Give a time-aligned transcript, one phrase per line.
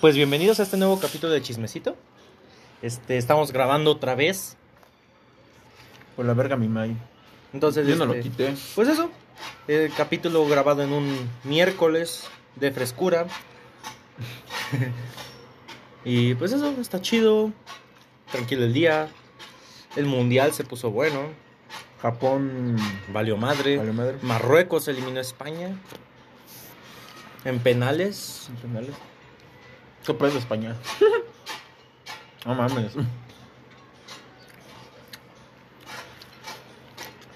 [0.00, 1.96] Pues bienvenidos a este nuevo capítulo de Chismecito.
[2.82, 4.58] Este, estamos grabando otra vez.
[6.14, 6.94] Por la verga mi May.
[7.54, 8.54] Entonces, Yo no lo este, quité.
[8.74, 9.10] Pues eso.
[9.66, 12.24] El capítulo grabado en un miércoles
[12.56, 13.26] de frescura.
[16.04, 17.50] y pues eso, está chido.
[18.30, 19.08] Tranquilo el día.
[19.96, 21.22] El mundial se puso bueno.
[22.02, 22.76] Japón.
[23.14, 23.78] Valió madre.
[23.78, 24.18] Vale madre.
[24.20, 25.74] Marruecos eliminó a España.
[27.46, 28.50] En penales.
[28.50, 28.94] En penales.
[30.06, 30.74] Copa de España.
[32.44, 32.94] no mames.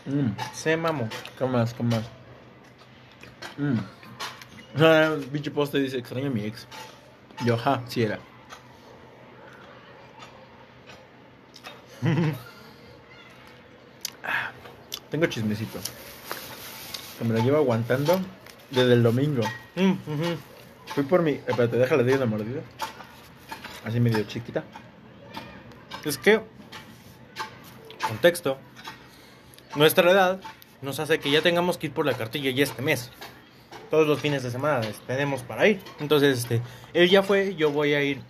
[0.07, 1.09] Mm, Se mamó.
[1.39, 1.75] ¿Qué más?
[1.75, 2.03] ¿Qué más?
[3.59, 3.79] Mm.
[4.83, 6.67] Ah, Bicho poste dice extraño a mi ex.
[7.45, 8.19] Yo, ja, sí era.
[14.23, 14.51] Ah,
[15.11, 15.79] Tengo chismecito.
[17.19, 18.21] Que me lo llevo aguantando
[18.71, 19.43] desde el domingo.
[19.77, 19.93] Mm.
[20.95, 21.33] Fui por mi.
[21.33, 22.63] Espérate, déjale de una mordida.
[23.85, 24.65] Así medio chiquita.
[26.05, 26.41] Es que,
[28.07, 28.59] contexto,
[29.77, 30.41] nuestra edad
[30.83, 33.11] nos hace que ya tengamos que ir por la cartilla ya este mes.
[33.91, 35.81] Todos los fines de semana tenemos para ir.
[35.99, 36.63] Entonces, este,
[36.95, 38.21] él ya fue, yo voy a ir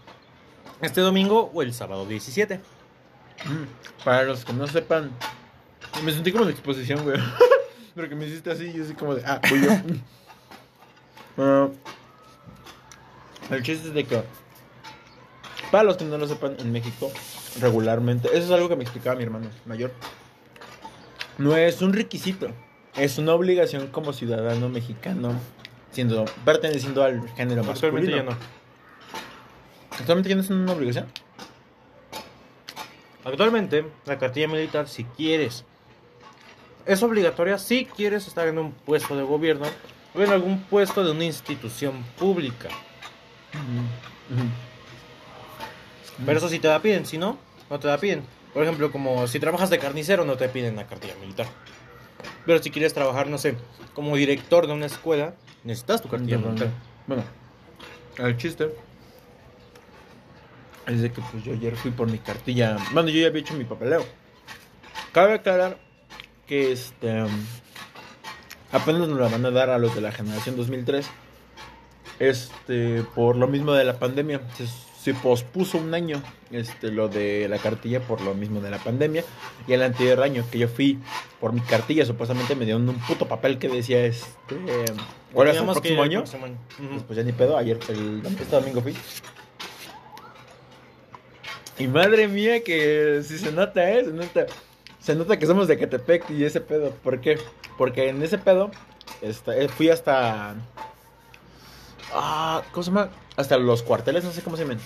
[0.81, 2.57] este domingo o el sábado 17.
[2.57, 5.11] Mm, Para los que no sepan,
[6.03, 7.21] me sentí como en exposición, güey.
[7.95, 9.61] Pero que me hiciste así, yo así como de, ah, voy
[11.37, 11.71] yo.
[13.57, 14.23] el chiste es de que,
[15.71, 17.11] para los que no lo sepan, en México,
[17.61, 19.93] regularmente, eso es algo que me explicaba mi hermano mayor,
[21.39, 22.51] no es un requisito,
[22.97, 25.35] es una obligación como ciudadano mexicano,
[25.93, 28.17] siendo, perteneciendo al género Actualmente masculino.
[28.17, 28.37] ya no.
[29.99, 31.07] ¿Actualmente ya no es una obligación?
[33.25, 35.65] Actualmente, la cartilla militar, si quieres,
[36.87, 39.67] es obligatoria si quieres estar en un puesto de gobierno
[40.15, 42.69] o en algún puesto de una institución pública.
[46.25, 48.23] Pero eso sí te la piden, si no, no te la piden.
[48.53, 51.47] Por ejemplo, como si trabajas de carnicero, no te piden la cartilla militar.
[52.45, 53.57] Pero si quieres trabajar, no sé,
[53.95, 55.35] como director de una escuela,
[55.65, 56.69] necesitas tu cartilla militar.
[57.07, 57.25] Bueno,
[58.19, 58.71] el chiste
[60.87, 62.77] es de que pues yo ayer fui por mi cartilla.
[62.93, 64.05] Bueno, yo ya había hecho mi papeleo.
[65.13, 65.79] Cabe aclarar
[66.47, 67.47] que este um,
[68.73, 71.09] apenas nos la van a dar a los de la generación 2003.
[72.21, 76.23] Este, por lo mismo de la pandemia, se, se pospuso un año
[76.53, 79.25] este lo de la cartilla por lo mismo de la pandemia
[79.67, 80.99] y el anterior año que yo fui
[81.41, 84.57] por mi cartilla supuestamente me dieron un puto papel que decía este
[85.33, 86.19] ¿cuál es el próximo el año?
[86.21, 86.59] próximo año.
[86.79, 86.89] Ujú.
[86.89, 88.95] Pues, pues ya ni pedo, ayer, el, este domingo fui.
[91.79, 94.05] Y madre mía que si se nota, ¿eh?
[94.05, 94.47] Se nota,
[94.99, 96.91] se nota que somos de Catepec y ese pedo.
[97.03, 97.39] ¿Por qué?
[97.79, 98.71] Porque en ese pedo
[99.23, 100.57] esta, eh, fui hasta...
[102.13, 103.11] Ah, ¿cómo se llama?
[103.37, 104.79] Hasta los cuarteles, no sé cómo se llaman.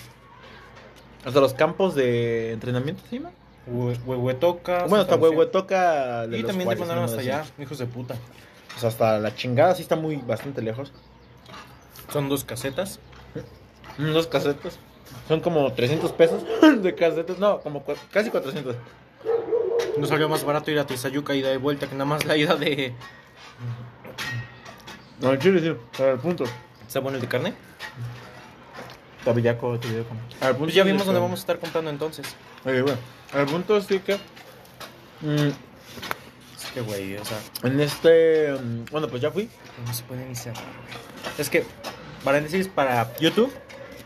[1.25, 3.31] Hasta los campos de entrenamiento, ¿se llama?
[3.67, 4.85] Hue- Huehuetoca.
[4.85, 5.15] Bueno, hasta.
[5.15, 6.25] Huehuetoca.
[6.31, 8.15] Y también te mandaron hasta allá, hijos de puta.
[8.77, 10.91] Sea, hasta la chingada, sí está muy, bastante lejos.
[12.11, 12.99] Son dos casetas.
[13.97, 14.77] Unos casetas.
[15.27, 16.43] Son como 300 pesos
[16.81, 17.39] de casetas.
[17.39, 18.75] No, como casi 400.
[19.97, 22.55] Nos salió más barato ir a Tizayuca ida de vuelta que nada más la ida
[22.55, 22.93] de.
[25.21, 25.75] No, el chile sí.
[25.97, 26.43] Para el punto.
[26.87, 27.53] ¿Está bueno el de carne?
[29.23, 30.09] Tabillaco, tabillaco.
[30.41, 32.27] Al punto Pues ya vimos dónde vamos a estar comprando entonces.
[32.63, 32.97] Oye, bueno.
[33.33, 34.17] Al punto es que.
[35.21, 35.47] mm,
[36.57, 38.53] Es que, güey, o sea, en este.
[38.53, 39.49] mm, bueno, pues ya fui.
[39.85, 40.63] no se puede ni cerrar.
[41.37, 41.65] Es que,
[42.23, 43.51] paréntesis, para YouTube,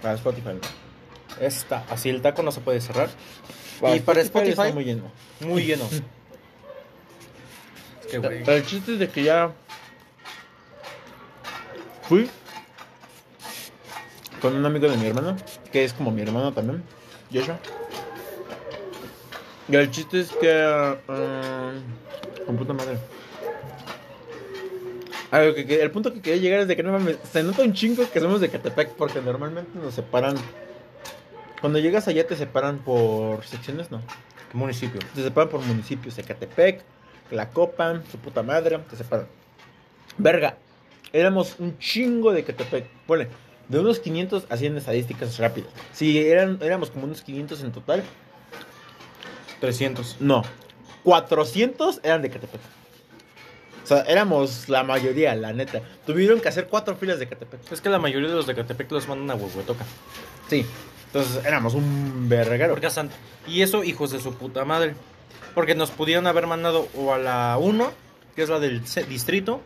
[0.01, 0.57] Para Spotify.
[1.41, 3.09] está así el taco no se puede cerrar.
[3.93, 5.11] y para está Spotify, muy lleno.
[5.41, 5.83] muy lleno.
[8.01, 8.43] es que, güey.
[8.45, 9.51] Pero el chiste es de que ya.
[12.03, 12.29] Fui.
[14.41, 15.35] Con un amigo de mi hermano.
[15.71, 16.83] Que es como mi hermano también.
[17.33, 17.57] Joshua.
[19.67, 20.51] Y el chiste es que.
[21.07, 21.71] ah,
[22.45, 22.97] con puta madre.
[25.31, 27.43] A lo que, que- el punto que quería llegar es de que no mames, se
[27.43, 30.35] nota un chingo que somos de Catepec porque normalmente nos separan.
[31.61, 34.01] Cuando llegas allá te separan por secciones, ¿no?
[34.53, 34.99] Municipio.
[35.13, 36.81] Te separan por municipios, Ecatepec,
[37.29, 39.27] Tlacopan, su puta madre, te separan.
[40.17, 40.57] Verga,
[41.13, 42.87] éramos un chingo de Ecatepec.
[43.05, 43.27] Ponle,
[43.69, 45.69] de unos 500 haciendo estadísticas rápidas.
[45.93, 48.03] Si eran, éramos como unos 500 en total,
[49.61, 50.17] 300.
[50.19, 50.43] no,
[51.03, 52.61] 400 eran de Ecatepec.
[53.83, 55.81] O sea, éramos la mayoría, la neta.
[56.05, 57.71] Tuvieron que hacer cuatro filas de Ecatepec.
[57.71, 59.85] Es que la mayoría de los de Catepec los mandan a Huehuetoca.
[60.47, 60.65] Sí,
[61.07, 62.75] entonces éramos un verguero.
[63.47, 64.93] Y eso, hijos de su puta madre.
[65.55, 67.91] Porque nos pudieron haber mandado o a la 1,
[68.35, 69.61] que es la del distrito,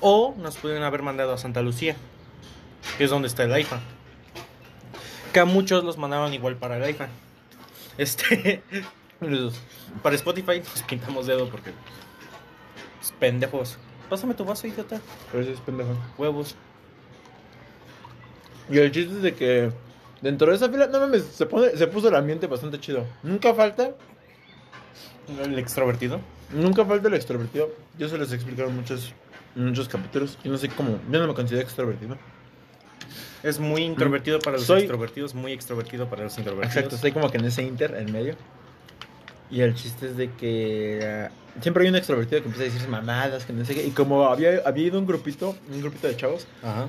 [0.00, 1.96] o nos pudieron haber mandado a Santa Lucía,
[2.96, 3.80] que es donde está el AIFA.
[5.32, 7.10] Que a muchos los mandaron igual para el iPhone.
[7.98, 8.62] Este.
[10.02, 11.72] para Spotify nos pintamos dedo porque.
[12.98, 13.78] pues, Pendejos.
[14.08, 15.00] Pásame tu vaso, idiota.
[15.30, 15.96] Pero es pendejo.
[16.18, 16.56] Huevos.
[18.68, 19.72] Y el chiste es de que
[20.20, 23.04] dentro de esa fila, no mames, se, pone, se puso el ambiente bastante chido.
[23.22, 23.92] Nunca falta,
[25.42, 26.20] El extrovertido.
[26.52, 27.70] nunca falta el extrovertido.
[27.98, 29.12] Yo se les he explicado en muchos,
[29.56, 30.38] en muchos capítulos.
[30.42, 32.16] Yo no sé cómo, yo no me considero extrovertido.
[33.42, 36.76] Es muy introvertido para los Soy- extrovertidos, muy extrovertido para los introvertidos.
[36.76, 38.34] Exacto, estoy como que en ese inter, en medio.
[39.50, 42.88] Y el chiste es de que ah, siempre hay un extrovertido que empieza a decir
[42.88, 43.84] mamadas, que no sé qué.
[43.86, 46.88] Y como había, había ido un grupito, un grupito de chavos, Ajá.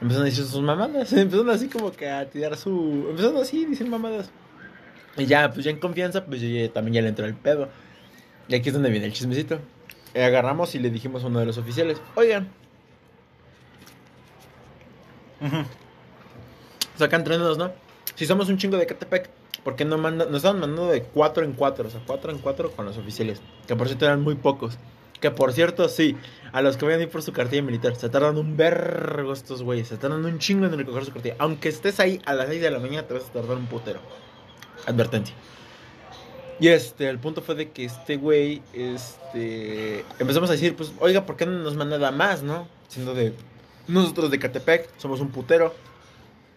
[0.00, 1.12] empezaron a decir sus mamadas.
[1.12, 3.06] Empezaron así como que a tirar su.
[3.10, 4.30] Empezaron así a decir mamadas.
[5.16, 7.68] Y ya, pues ya en confianza, pues yo ya- también ya le entró el pedo.
[8.48, 9.58] Y aquí es donde viene el chismecito.
[10.14, 12.48] Eh, agarramos y le dijimos a uno de los oficiales: Oigan,
[17.02, 17.72] acá entre ¿no?
[18.14, 19.30] Si somos un chingo de Catepec,
[19.64, 20.28] ¿por qué no mandan?
[20.28, 23.40] Nos estaban mandando de 4 en 4, o sea, 4 en 4 con los oficiales.
[23.66, 24.78] Que por cierto eran muy pocos.
[25.20, 26.16] Que por cierto, sí,
[26.52, 29.62] a los que vayan a ir por su cartilla militar, se tardan un vergo estos
[29.62, 31.36] güeyes, se tardan un chingo en recoger su cartilla.
[31.38, 34.00] Aunque estés ahí a las 6 de la mañana, te vas a tardar un putero.
[34.86, 35.34] Advertencia.
[36.58, 41.24] Y este, el punto fue de que este güey, este, empezamos a decir, pues, oiga,
[41.24, 42.68] ¿por qué no nos manda nada más, no?
[42.88, 43.32] Siendo de,
[43.88, 45.74] nosotros de Catepec, somos un putero.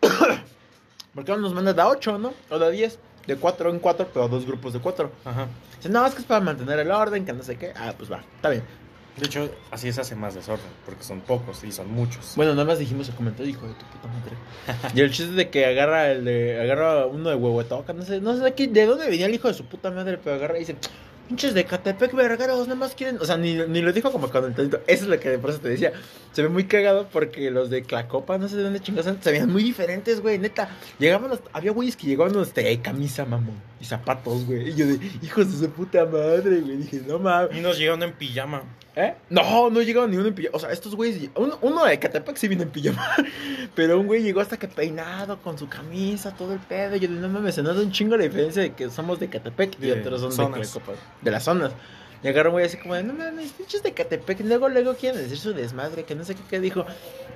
[1.14, 2.34] ¿Por qué no nos manda de 8, no?
[2.50, 5.12] O de 10, de 4 en 4, pero dos grupos de 4.
[5.26, 5.48] Ajá.
[5.78, 7.72] Dice, no, es que es para mantener el orden, que no sé qué.
[7.76, 8.64] Ah, pues va, está bien.
[9.18, 12.34] De hecho, así se hace más desorden, porque son pocos y son muchos.
[12.36, 14.92] Bueno, nada más dijimos el comentario, hijo de tu puta madre.
[14.94, 18.36] y el chiste de que agarra el de, agarra uno de huehuetoca, no sé, no
[18.36, 20.60] sé de, qué- de dónde venía el hijo de su puta madre, pero agarra y
[20.60, 20.76] dice,
[21.30, 24.44] pinches de Catepec, vergaros, nada más quieren, o sea, ni, ni lo dijo como con
[24.44, 24.82] el tonito.
[24.86, 25.94] Eso es lo que por eso te decía.
[26.36, 29.50] Se ve muy cagado porque los de Clacopa, no sé de dónde chingados, se veían
[29.50, 30.68] muy diferentes, güey, neta.
[31.00, 34.70] Llegaban, hasta- había güeyes que llegaban hasta camisa, mamón, y zapatos, güey.
[34.72, 37.56] Y yo de, hijos de su puta madre, güey, dije, no mames.
[37.58, 38.64] Y nos llegaron en pijama.
[38.98, 39.14] ¿Eh?
[39.30, 40.58] No, no llegaron ni uno en pijama.
[40.58, 41.30] O sea, estos güeyes.
[41.36, 43.02] Uno, uno de Catepec sí vino en pijama.
[43.76, 46.98] Pero un güey llegó hasta que peinado, con su camisa, todo el pedo.
[46.98, 49.30] Y yo de no mames, se nota un chingo la diferencia de que somos de
[49.30, 50.60] Catepec y otros son zonas.
[50.60, 51.72] de Tlacopa, De las zonas.
[52.26, 54.40] Y agarró un güey así como de, no mames, pinches de Catepec.
[54.40, 56.84] Luego, luego quieren decir su desmadre, que no sé qué, qué dijo.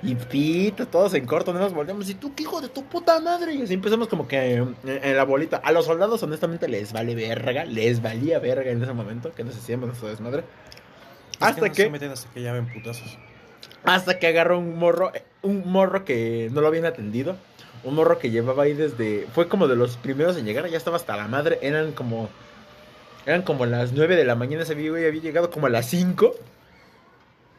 [0.02, 2.10] Y pito, todos en corto, no nos volteamos.
[2.10, 3.54] Y tú, qué hijo de tu puta madre.
[3.54, 5.58] Y así empezamos como que en, en la bolita.
[5.58, 7.64] A los soldados, honestamente, les vale verga.
[7.66, 10.42] Les valía verga en ese momento, que nos hacíamos nuestro desmadre.
[11.38, 11.84] Hasta que.
[11.84, 13.16] se meten hasta que ya ven putazos.
[13.84, 17.36] Hasta que agarró un morro, un morro que no lo habían atendido.
[17.84, 19.28] Un morro que llevaba ahí desde.
[19.36, 21.60] Fue como de los primeros en llegar, ya estaba hasta la madre.
[21.62, 22.28] Eran como.
[23.26, 26.34] Eran como las 9 de la mañana, ese güey había llegado como a las 5.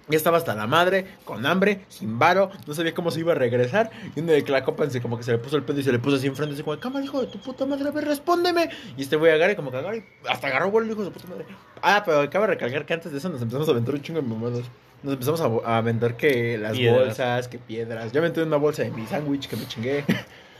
[0.09, 3.35] Ya estaba hasta la madre, con hambre, sin varo, no sabía cómo se iba a
[3.35, 3.91] regresar.
[4.13, 5.99] Y uno de Clacopan se como que se le puso el pedo y se le
[5.99, 8.69] puso así enfrente, así como, cámara, hijo de tu puta madre, a ver, respóndeme.
[8.97, 11.07] Y este güey agarra y como que agarra y hasta agarró vuelo el hijo de
[11.07, 11.45] su puta madre.
[11.81, 14.21] Ah, pero acaba de recalcar que antes de eso nos empezamos a aventar un chingo
[14.21, 14.65] de mamadas.
[15.01, 17.05] Nos empezamos a, a aventar que las Piedras.
[17.05, 18.11] bolsas, que piedras.
[18.11, 20.03] Yo aventé una bolsa de mi sándwich que me chingué.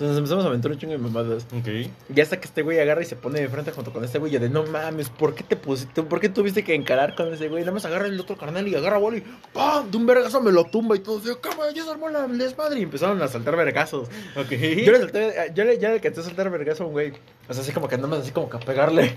[0.00, 1.46] Entonces empezamos a aventar un chingo de mamadas.
[1.52, 1.68] Ok.
[2.16, 4.32] Y hasta que este güey agarra y se pone de frente junto con este güey.
[4.32, 6.02] Yo de no mames, ¿por qué te pusiste?
[6.02, 7.64] ¿Por qué tuviste que encarar con ese güey?
[7.64, 9.90] Nada más agarra el otro carnal y agarra bola y ¡pam!
[9.90, 11.18] De un vergazo me lo tumba y todo.
[11.18, 12.80] Así, cámara, ya se armó la desmadre.
[12.80, 14.08] Y empezaron a saltar vergazos.
[14.36, 14.52] Ok.
[14.52, 17.12] Yo le salté, yo le, ya le alcancé a saltar vergazo a un güey.
[17.46, 19.14] O sea, así como que nada más así como que a pegarle.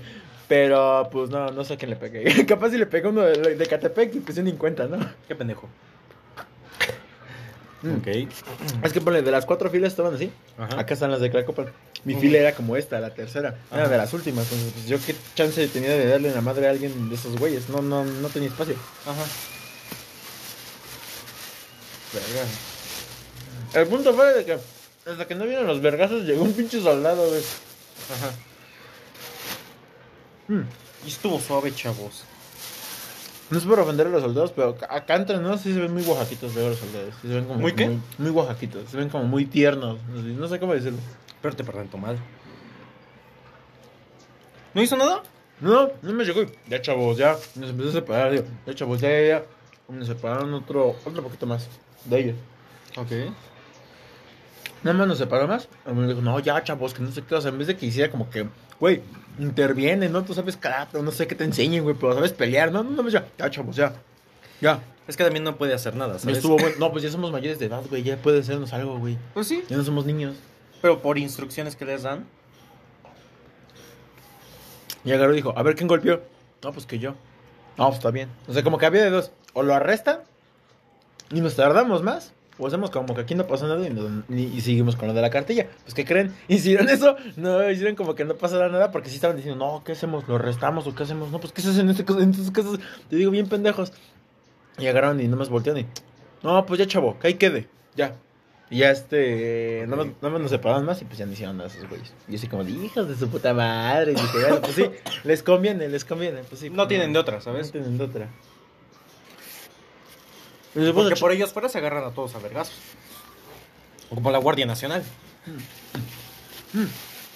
[0.48, 2.44] Pero pues no, no sé a quién le pegué.
[2.46, 4.98] Capaz si le pegó uno de, de Catepec y pues ni en cuenta, ¿no?
[5.26, 5.66] Qué pendejo.
[7.84, 7.96] Mm.
[7.98, 8.06] Ok.
[8.82, 10.30] Es que ponle, de las cuatro filas estaban así.
[10.58, 10.80] Ajá.
[10.80, 11.66] Acá están las de Clacopan.
[12.04, 13.56] Mi fila era como esta, la tercera.
[13.70, 13.90] Era Ajá.
[13.90, 14.44] de las últimas.
[14.44, 17.68] Entonces, pues, yo qué chance tenía de darle la madre a alguien de esos güeyes.
[17.68, 18.74] No, no, no tenía espacio.
[19.06, 19.24] Ajá.
[23.74, 24.58] El punto fue de que
[25.06, 27.42] hasta que no vieron los vergazos llegó un pinche soldado, güey.
[28.12, 28.32] Ajá.
[30.48, 30.62] Mm.
[31.06, 32.24] Y estuvo suave, chavos.
[33.54, 36.02] No es por ofender a los soldados, pero acá- entre nosotros sí se ven muy
[36.02, 37.14] oaxaquitos veo los soldados.
[37.22, 37.86] Sí se ven como ¿Muy qué?
[37.86, 38.90] Muy, muy oaxaquitos.
[38.90, 39.98] Se ven como muy tiernos.
[40.08, 40.98] No sé, cómo decirlo.
[41.40, 42.18] Pero te perdón tu madre.
[44.74, 45.22] ¿No hizo nada?
[45.60, 46.40] No, no me llegó.
[46.68, 47.36] Ya chavos, ya.
[47.54, 48.32] Nos empezó a separar.
[48.32, 49.44] Digo, ya chavos, ya, ya, ya.
[49.88, 51.68] Nos separaron otro, otro poquito más
[52.06, 52.36] de ellos.
[52.96, 53.12] Ok.
[54.82, 55.68] Nada más nos separó más.
[55.88, 57.36] Y me dijo, no, ya chavos, que no sé qué.
[57.36, 58.48] O sea, en vez de que hiciera como que,
[58.80, 59.00] güey,
[59.38, 60.24] interviene, ¿no?
[60.24, 62.72] Tú sabes karate, no sé qué te enseñen, güey, pero sabes pelear.
[62.72, 63.94] No, no, no, ya, ya chavos, ya.
[64.60, 64.80] Ya.
[65.06, 66.38] Es que también no puede hacer nada, ¿sabes?
[66.38, 66.76] estuvo bueno.
[66.78, 68.02] No, pues ya somos mayores de edad, güey.
[68.02, 69.18] Ya puede hacernos algo, güey.
[69.34, 69.62] Pues sí.
[69.68, 70.36] Ya no somos niños.
[70.80, 72.26] Pero por instrucciones que les dan.
[75.04, 76.22] Y agarró y dijo, a ver quién golpeó.
[76.62, 77.14] No, pues que yo.
[77.76, 78.28] No, pues está bien.
[78.48, 79.32] O sea, como que había de dos.
[79.52, 80.20] O lo arrestan
[81.30, 82.32] y nos tardamos más.
[82.58, 85.20] O hacemos como que aquí no pasó nada y, nos- y- seguimos con lo de
[85.22, 85.66] la cartilla.
[85.82, 86.32] Pues, ¿qué creen?
[86.48, 87.16] Hicieron eso.
[87.36, 90.28] No, hicieron como que no pasara nada porque sí estaban diciendo, no, ¿qué hacemos?
[90.28, 91.30] ¿Lo restamos o qué hacemos?
[91.32, 92.78] No, pues, ¿qué se hace en, este, en estos casos?
[93.10, 93.92] Te digo, bien pendejos.
[94.78, 95.86] Y agarraron y nomás voltearon y,
[96.42, 97.68] no, pues ya, chavo, que ahí quede.
[97.96, 98.14] Ya.
[98.70, 99.88] Y ya este, Ok.
[99.90, 102.12] nada más, nada más nos separaron más y pues ya no hicieron nada esos güeyes.
[102.28, 104.12] Y yo así como, hijos de su puta madre.
[104.12, 104.90] Y dije, bueno, pues sí,
[105.24, 106.40] les conviene, les conviene.
[106.48, 106.70] Pues sí.
[106.70, 107.70] No tienen de otra, No ¿sabes?
[107.72, 108.28] tienen de otra.
[110.74, 112.74] Porque por ellos fuera se agarran a todos a vergazos.
[114.10, 115.04] O como la Guardia Nacional.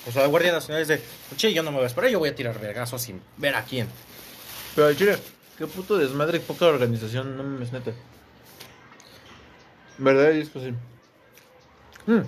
[0.07, 1.03] O sea, la Guardia Nacional es de,
[1.37, 3.65] che, yo no me voy a esperar, yo voy a tirar vergazos sin ver a
[3.65, 3.89] quién.
[4.75, 5.17] Pero al chile,
[5.57, 7.93] qué puto desmadre, poca organización, no mames, neta.
[9.99, 10.33] ¿Verdad?
[10.33, 10.75] Y es que sí.
[12.07, 12.23] Mm.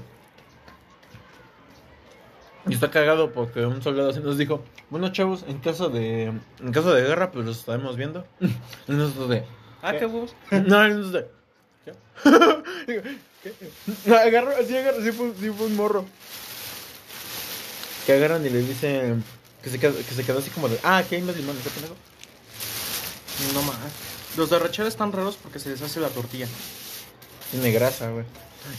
[2.66, 6.72] Y está cagado porque un soldado así nos dijo, bueno chavos, en caso de en
[6.72, 8.26] caso de guerra, pues los estaremos viendo.
[8.88, 9.44] Y nosotros de,
[9.82, 10.06] Ah, ¿Qué?
[10.06, 10.34] huevos.
[10.50, 11.26] no, nosotros de,
[11.84, 11.92] ¿qué?
[12.86, 13.02] Digo,
[13.42, 13.54] ¿qué?
[14.06, 16.04] No, agarró, así agarró, sí fue, sí fue un morro.
[18.06, 19.24] Que agarran y le dicen
[19.62, 21.70] que se quedó, que se quedó así como de, ah, aquí hay más limones, ¿qué
[21.70, 21.96] pendejo?
[23.54, 23.76] No más.
[24.36, 26.46] Los de rachera están raros porque se les hace la tortilla.
[27.50, 28.24] Tiene grasa, güey.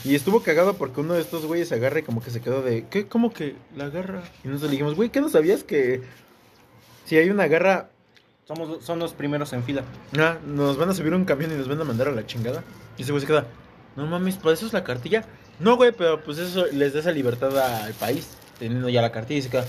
[0.04, 2.62] Y estuvo cagado porque uno de estos güeyes se agarra y como que se quedó
[2.62, 3.06] de, ¿qué?
[3.08, 4.22] ¿Cómo que la garra?
[4.44, 6.02] Y nosotros le dijimos, güey, ¿qué no sabías que
[7.04, 7.90] si hay una garra,
[8.80, 9.82] Son los primeros en fila.
[10.18, 12.62] ah, nos van a subir un camión y nos van a mandar a la chingada?
[12.98, 13.46] Y ese güey se queda,
[13.96, 15.24] no mames, ¿por eso es la cartilla?
[15.60, 18.28] No, güey, pero pues eso les da esa libertad al país,
[18.58, 19.64] teniendo ya la cartilla y se queda.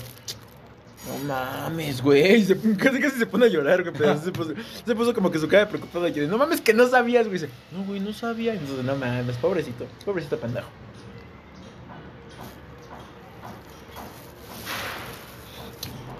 [1.06, 2.42] No mames, güey.
[2.44, 3.94] Se- casi casi se pone a llorar, güey.
[3.96, 4.54] Pero se puso,
[4.86, 6.08] se puso como que su cara preocupada.
[6.08, 7.38] Y yo, no mames, que no sabías, güey.
[7.38, 8.54] Dice, no, güey, no sabía.
[8.54, 9.86] Entonces, no mames, pobrecito.
[10.04, 10.66] Pobrecito pendejo.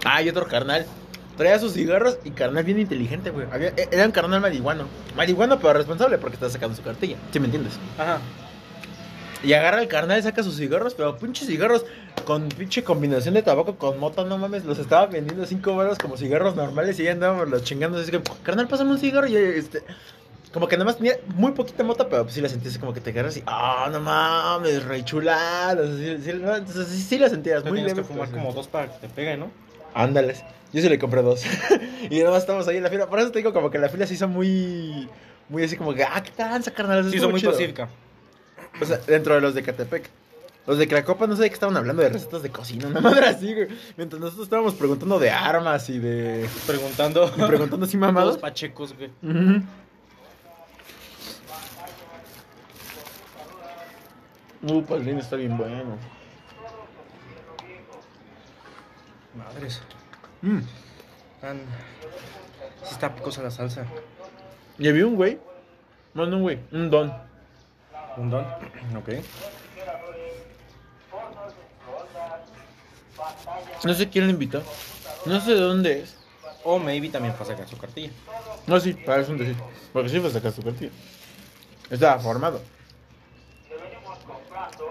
[0.04, 0.86] Ah, y otro carnal.
[1.36, 3.46] Traía sus cigarros y carnal bien inteligente, güey.
[3.50, 4.86] Había- e- Era un carnal marihuano.
[5.16, 7.16] Marihuano, pero responsable porque está sacando su cartilla.
[7.32, 7.74] ¿Sí me entiendes?
[7.98, 8.18] Ajá.
[9.42, 11.84] Y agarra el carnal y saca sus cigarros, pero pinches cigarros
[12.24, 16.16] con pinche combinación de tabaco con mota, no mames, los estaba vendiendo 5 baros como
[16.16, 17.98] cigarros normales y ya andábamos los chingando.
[17.98, 19.82] Así que, carnal, pásame un cigarro y este.
[20.52, 23.00] Como que nada más tenía muy poquita mota, pero pues sí la sentías como que
[23.00, 25.90] te agarras y, ah, no mames, re chuladas.
[25.98, 28.02] Sí, sí, no, entonces, sí, sí la sentías muy tienes leve.
[28.06, 28.34] que fumar sí.
[28.34, 29.50] como dos para que te pegue, ¿no?
[29.94, 30.42] Ándales.
[30.74, 31.40] Yo sí le compré dos.
[32.10, 33.06] y nada más estamos ahí en la fila.
[33.06, 35.08] Por eso te digo como que la fila se hizo muy.
[35.48, 37.06] Muy así como que, ah, qué tranza, carnal.
[37.06, 37.52] Estuvo son muy chido".
[37.52, 37.88] pacífica.
[38.82, 40.10] O sea, dentro de los de Catepec.
[40.66, 43.26] Los de Cracopa no sé de qué estaban hablando de recetas de cocina, una madre
[43.26, 43.68] así, güey.
[43.98, 46.48] Mientras nosotros estábamos preguntando de armas y de.
[46.66, 47.30] Preguntando.
[47.36, 48.38] y preguntando así mamados.
[48.38, 49.10] pachecos, güey.
[54.62, 55.98] Uh, Paulín está bien bueno.
[59.36, 59.80] Madres.
[60.44, 60.60] Mm.
[61.40, 61.58] Tan...
[62.84, 63.86] Sí está picosa la salsa.
[64.78, 65.38] Y había un güey.
[66.12, 67.12] No, no un güey, un don.
[68.18, 68.44] Un don.
[68.96, 69.08] Ok.
[73.84, 74.62] No sé quién le invitó.
[75.24, 76.16] No sé de dónde es.
[76.62, 78.10] O maybe también para sacar su cartilla.
[78.66, 79.56] No, sí, para eso un decir.
[79.92, 80.90] Porque sí fue a sacar su cartilla.
[81.90, 82.60] Estaba formado.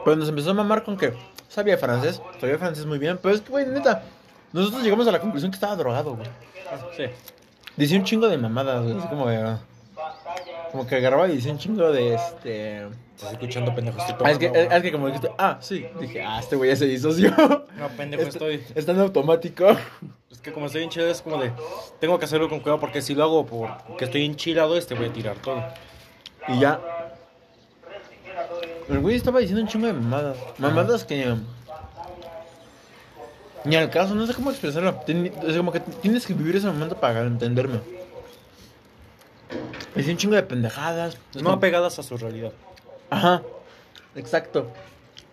[0.04, 1.14] Pero nos empezó a mamar con que
[1.48, 4.04] sabía francés, sabía francés muy bien, pero es que, güey, neta,
[4.54, 6.28] nosotros llegamos a la conclusión que estaba drogado, güey.
[6.96, 7.04] Sí.
[7.76, 9.58] Decía un chingo de mamadas, güey, así como de...
[10.72, 12.88] Como que agarraba y decía un chingo de, este...
[13.16, 14.00] Estás escuchando pendejo.
[14.00, 16.70] Estoy Ah, es, que, tomando es que como dijiste, ah, sí, dije, ah, este güey
[16.72, 17.30] ya se disoció.
[17.78, 18.64] No, pendejo estoy.
[18.76, 19.68] Está en automático.
[20.32, 21.52] Es que como estoy enchilado es como de...
[22.00, 25.14] Tengo que hacerlo con cuidado porque si lo hago porque estoy enchilado, este voy a
[25.14, 25.64] tirar todo.
[26.48, 26.80] Y ya.
[28.90, 30.38] El güey estaba diciendo un chingo de mamadas.
[30.58, 31.36] Mamadas que.
[33.66, 35.00] Ni al caso, no sé cómo expresarlo.
[35.08, 37.80] Es como que tienes que vivir ese momento para entenderme.
[39.96, 41.18] Decía un chingo de pendejadas.
[41.32, 42.52] Es No como- apegadas a su realidad.
[43.10, 43.42] Ajá.
[44.16, 44.68] Exacto.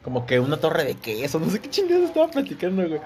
[0.03, 1.39] Como que una torre de queso.
[1.39, 3.01] No sé qué chingados estaba platicando, güey.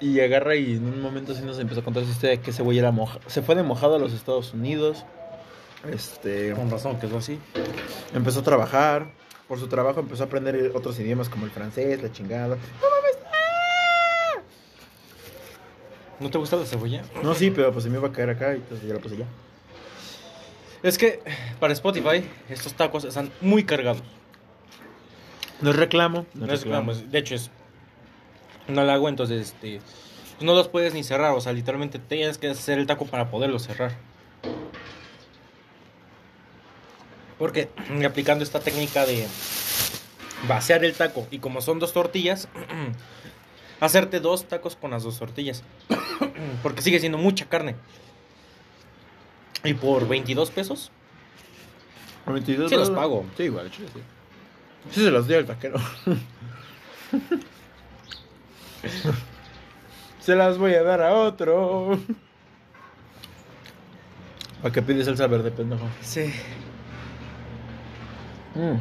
[0.00, 2.50] Y agarra y en un momento sí nos empezó a contar su historia de que
[2.50, 3.18] ese güey era moja.
[3.26, 5.04] Se fue de mojado a los Estados Unidos.
[5.90, 6.52] Este.
[6.54, 7.38] Con razón, que es así.
[8.14, 9.10] Empezó a trabajar.
[9.48, 12.48] Por su trabajo empezó a aprender otros idiomas como el francés, la chingada.
[12.48, 12.54] ¿No
[16.28, 17.02] te gusta la cebolla?
[17.22, 19.16] No, sí, pero pues se me iba a caer acá y entonces ya la puse
[19.16, 19.24] ya.
[20.82, 21.20] Es que
[21.58, 24.02] para Spotify estos tacos están muy cargados.
[25.60, 26.26] No es reclamo.
[26.34, 27.50] No es reclamo, es- de hecho es
[28.68, 29.80] no la hago, entonces este
[30.36, 33.30] pues no los puedes ni cerrar, o sea, literalmente tienes que hacer el taco para
[33.30, 33.92] poderlo cerrar.
[37.38, 37.68] Porque
[38.06, 39.26] aplicando esta técnica de
[40.48, 42.48] vaciar el taco y como son dos tortillas,
[43.80, 45.64] hacerte dos tacos con las dos tortillas.
[46.62, 47.74] Porque sigue siendo mucha carne.
[49.64, 50.90] Y por 22 pesos,
[52.24, 53.26] A 22 Sí los pago.
[53.36, 54.00] Sí, igual, chile, sí.
[54.90, 55.78] Sí, se los dio el taquero.
[60.20, 61.98] se las voy a dar a otro.
[64.62, 65.86] ¿Para qué pides salsa verde, pendejo?
[66.00, 66.32] Sí.
[68.54, 68.76] Mm.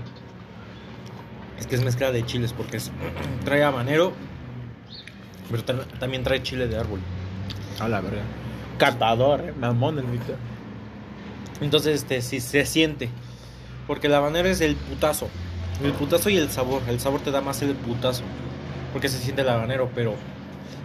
[1.58, 2.92] Es que es mezcla de chiles porque es,
[3.46, 4.14] trae habanero,
[5.50, 7.00] pero tra- también trae chile de árbol.
[7.80, 8.22] A la verga.
[8.78, 9.54] Catador, eh.
[9.60, 10.36] Mamón el Víctor.
[11.62, 13.10] Entonces, este, sí se siente.
[13.88, 15.30] Porque el habanero es el putazo.
[15.84, 16.82] El putazo y el sabor.
[16.88, 18.24] El sabor te da más el putazo.
[18.94, 20.16] Porque se siente el habanero, pero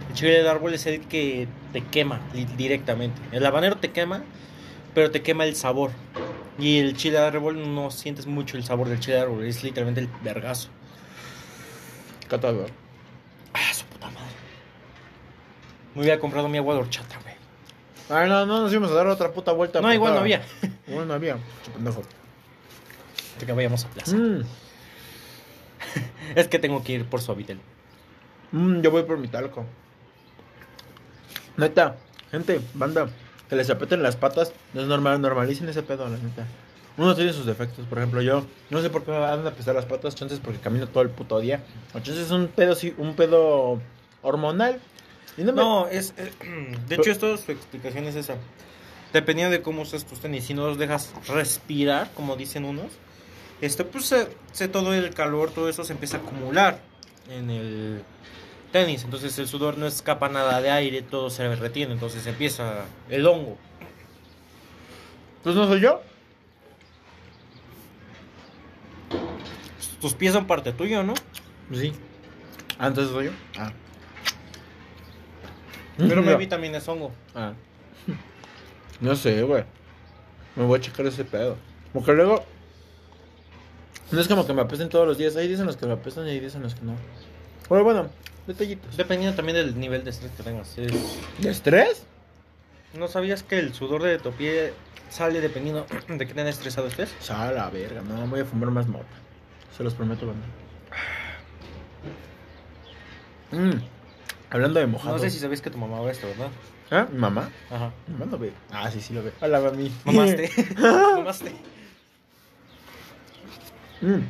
[0.09, 2.21] el chile de árbol es el que te quema
[2.57, 3.21] directamente.
[3.31, 4.23] El habanero te quema,
[4.93, 5.91] pero te quema el sabor.
[6.57, 9.43] Y el chile de árbol no sientes mucho el sabor del chile de árbol.
[9.45, 10.69] Es literalmente el vergazo.
[12.29, 12.69] Catador.
[13.53, 14.35] Ah, su puta madre.
[15.95, 17.35] Me hubiera comprado mi agua de horchata, güey.
[18.09, 19.81] Ay, no, no nos íbamos a dar otra puta vuelta.
[19.81, 20.43] No, igual no había.
[20.87, 21.37] Igual no había.
[21.73, 22.03] Pendejo.
[23.39, 24.15] Que vayamos a plaza.
[24.15, 24.43] Mm.
[26.35, 27.59] Es que tengo que ir por Suavitel.
[28.51, 29.65] Mm, yo voy por mi talco.
[31.57, 31.95] Neta,
[32.31, 33.07] gente, banda,
[33.49, 36.45] que les apeten las patas, no es normal, normalicen ese pedo, la neta.
[36.97, 39.75] Uno tiene sus defectos, por ejemplo, yo no sé por qué me van a pesar
[39.75, 41.63] las patas, chances porque camino todo el puto día.
[41.93, 43.81] O chances es un pedo, sí, un pedo
[44.21, 44.79] hormonal.
[45.37, 46.13] No es.
[46.17, 46.31] eh,
[46.87, 48.35] de hecho, esto, su explicación es esa.
[49.13, 52.91] Dependiendo de cómo usas tus tenis, si no los dejas respirar, como dicen unos,
[53.61, 56.79] este, pues se, se- todo el calor, todo eso se empieza a acumular
[57.29, 58.01] en el
[58.71, 59.03] tenis.
[59.05, 61.93] Entonces el sudor no escapa nada de aire, todo se retiene.
[61.93, 63.57] Entonces empieza el hongo.
[65.43, 66.01] Pues no soy yo.
[70.01, 71.13] Tus pies son parte tuyo, ¿no?
[71.73, 71.93] Sí.
[72.77, 73.31] Ah, entonces soy yo.
[73.57, 73.71] Ah.
[75.97, 77.11] Pero maybe también es hongo.
[77.33, 77.53] Ah.
[79.01, 79.63] No sé, güey.
[80.55, 81.57] Me voy a checar ese pedo.
[81.93, 82.43] Porque luego.
[84.11, 85.35] No es como que me apesten todos los días.
[85.35, 86.95] Hay días en los que me apestan y hay días en los que no.
[87.67, 88.09] Pero bueno,
[88.47, 88.95] detallitos.
[88.97, 90.77] Dependiendo también del nivel de estrés que tengas.
[90.77, 90.91] Es-
[91.39, 92.05] ¿De estrés?
[92.97, 94.73] ¿No sabías que el sudor de tu pie
[95.09, 97.13] sale dependiendo de qué tan estresado estés?
[97.29, 99.05] A la verga, no voy a fumar más mota.
[99.75, 100.45] Se los prometo, banda.
[103.51, 103.81] Mm,
[104.55, 105.17] Hablando de mojado.
[105.17, 106.47] No sé si sabías que tu mamá ve esto, ¿verdad?
[106.89, 107.05] ¿Ah?
[107.11, 107.49] ¿Mi mamá?
[107.69, 107.91] Ajá.
[108.07, 108.53] Mi mamá no ve.
[108.71, 109.33] Ah, sí, sí lo ve.
[109.41, 109.91] Hola, mami.
[110.05, 110.49] Mamaste.
[110.77, 111.51] Mamaste.
[113.99, 114.21] Mm.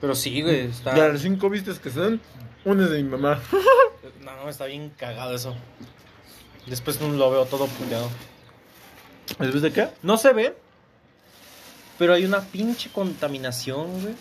[0.00, 0.94] Pero sí, güey, está.
[0.94, 2.20] De las cinco vistas que son,
[2.64, 3.40] una es de mi mamá.
[4.20, 5.54] No, está bien cagado eso.
[6.66, 8.08] Después no lo veo todo puteado.
[9.38, 9.88] ¿Después de qué?
[10.02, 10.56] No se ve,
[11.98, 14.14] pero hay una pinche contaminación, güey.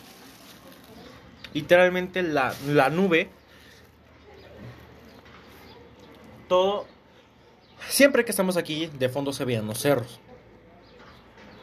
[1.53, 3.29] Literalmente la, la nube.
[6.49, 6.85] Todo.
[7.87, 10.19] Siempre que estamos aquí, de fondo se veían los cerros.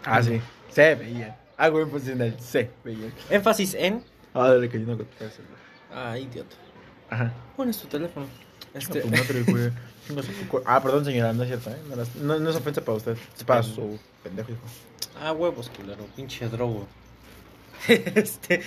[0.05, 0.40] Ah, sí.
[0.70, 1.38] Se veía.
[1.59, 3.11] Hago énfasis en el se veía.
[3.29, 4.03] Énfasis en.
[4.33, 4.99] Ah, dale, que yo no.
[5.92, 6.57] Ah, idiota.
[7.11, 7.33] Ajá.
[7.57, 8.27] Pones tu teléfono.
[8.72, 9.05] Este.
[9.05, 9.72] Madre.
[10.09, 10.22] No
[10.64, 11.77] Ah, perdón, señora, no es cierto, ¿eh?
[11.88, 13.16] No, no, no es ofensa para usted.
[13.37, 14.61] Es para su pendejo hijo.
[15.20, 16.07] Ah, huevos, culero.
[16.14, 16.87] Pinche drogo.
[17.88, 18.62] Este.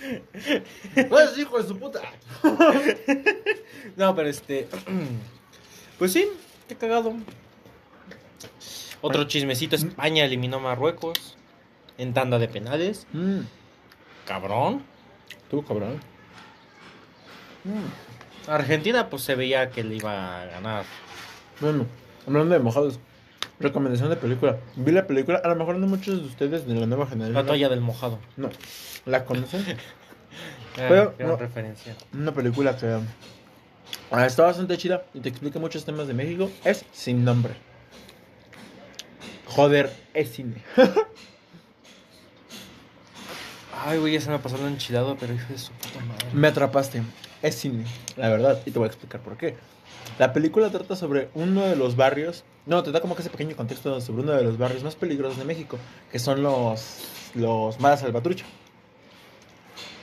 [1.08, 2.00] Pues, hijo de su puta.
[3.96, 4.68] No, pero este.
[5.98, 6.26] Pues sí,
[6.66, 7.12] qué cagado.
[9.02, 11.36] Otro chismecito: España eliminó a Marruecos
[11.98, 13.06] en tanda de penales.
[13.12, 13.40] Mm,
[14.26, 14.82] Cabrón.
[15.50, 16.00] tú, cabrón.
[18.48, 20.84] Argentina, pues se veía que le iba a ganar.
[21.60, 21.84] Bueno,
[22.26, 22.98] hablando de mojados.
[23.58, 24.56] Recomendación de película.
[24.76, 27.34] Vi la película, a lo mejor no muchos de ustedes de la nueva generación.
[27.34, 28.18] La toalla del mojado.
[28.38, 28.48] No.
[29.06, 29.64] ¿La conocen?
[30.76, 31.36] Pero, gran no.
[31.36, 31.96] referencia.
[32.12, 32.98] Una película que
[34.10, 36.50] ah, está bastante chida y te explica muchos temas de México.
[36.64, 37.54] Es sin nombre.
[39.46, 40.62] Joder, es cine.
[43.84, 46.26] Ay, güey, ya se me pasó lo enchilado, pero hijo de su puta madre.
[46.32, 47.02] Me atrapaste.
[47.42, 47.84] Es cine,
[48.16, 48.60] la verdad.
[48.66, 49.56] Y te voy a explicar por qué.
[50.18, 52.44] La película trata sobre uno de los barrios.
[52.66, 55.38] No, te da como que ese pequeño contexto sobre uno de los barrios más peligrosos
[55.38, 55.78] de México,
[56.12, 56.98] que son los,
[57.34, 58.44] los Mara Salvatrucha.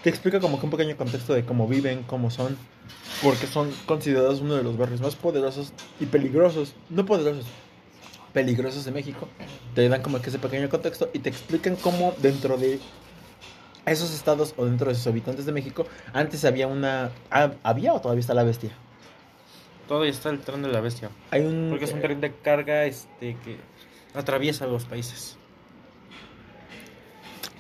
[0.08, 2.56] Te explica como que un pequeño contexto de cómo viven, cómo son,
[3.22, 6.76] porque son considerados uno de los barrios más poderosos y peligrosos.
[6.90, 7.44] No poderosos,
[8.32, 9.28] peligrosos de México.
[9.76, 12.80] Te dan como que ese pequeño contexto y te explican cómo dentro de
[13.86, 17.12] esos estados o dentro de sus habitantes de México, antes había una...
[17.30, 18.72] ah, ¿Había o todavía está la bestia?
[19.90, 21.10] Todavía está el tren de la bestia.
[21.32, 21.68] Hay un...
[21.70, 23.58] Porque es un tren de carga este que
[24.14, 25.38] atraviesa los países.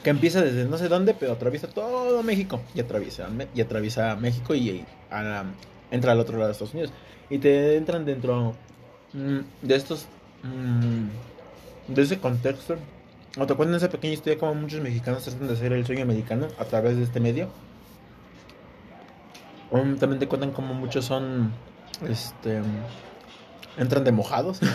[0.07, 2.61] Que empieza desde no sé dónde, pero atraviesa todo México.
[2.73, 4.85] Y atraviesa, y atraviesa México y
[5.91, 6.93] entra al otro lado de Estados Unidos.
[7.29, 8.55] Y te entran dentro
[9.11, 10.05] mm, de estos...
[10.43, 12.77] mm, de ese contexto
[13.37, 16.47] O te cuentan esa pequeña historia como muchos mexicanos tratan de hacer el sueño americano
[16.57, 17.49] a través de este medio.
[19.71, 21.51] Um, también te cuentan como muchos son,
[22.07, 22.61] este,
[23.77, 24.61] entran de mojados.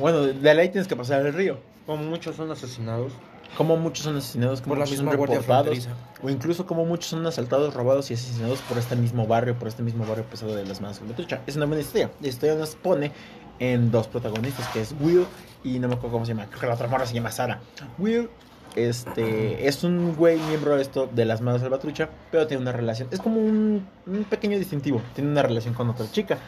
[0.00, 1.60] Bueno, de ahí tienes que pasar el río.
[1.86, 3.12] Como muchos son asesinados
[3.56, 5.88] Como muchos son asesinados, como por la muchos misma son reportados.
[6.22, 9.82] O incluso como muchos son asaltados, robados y asesinados por este mismo barrio, por este
[9.82, 11.40] mismo barrio pesado de las manos de trucha.
[11.46, 12.10] Es una buena historia.
[12.20, 13.12] La historia nos pone
[13.58, 15.26] en dos protagonistas, que es Will
[15.64, 16.46] y no me acuerdo cómo se llama.
[16.46, 17.60] Creo que la otra morra se llama Sara.
[17.98, 18.28] Will
[18.76, 23.08] este, es un güey miembro de esto de las manos salvatrucha, pero tiene una relación.
[23.10, 25.02] Es como un, un pequeño distintivo.
[25.14, 26.38] Tiene una relación con otra chica.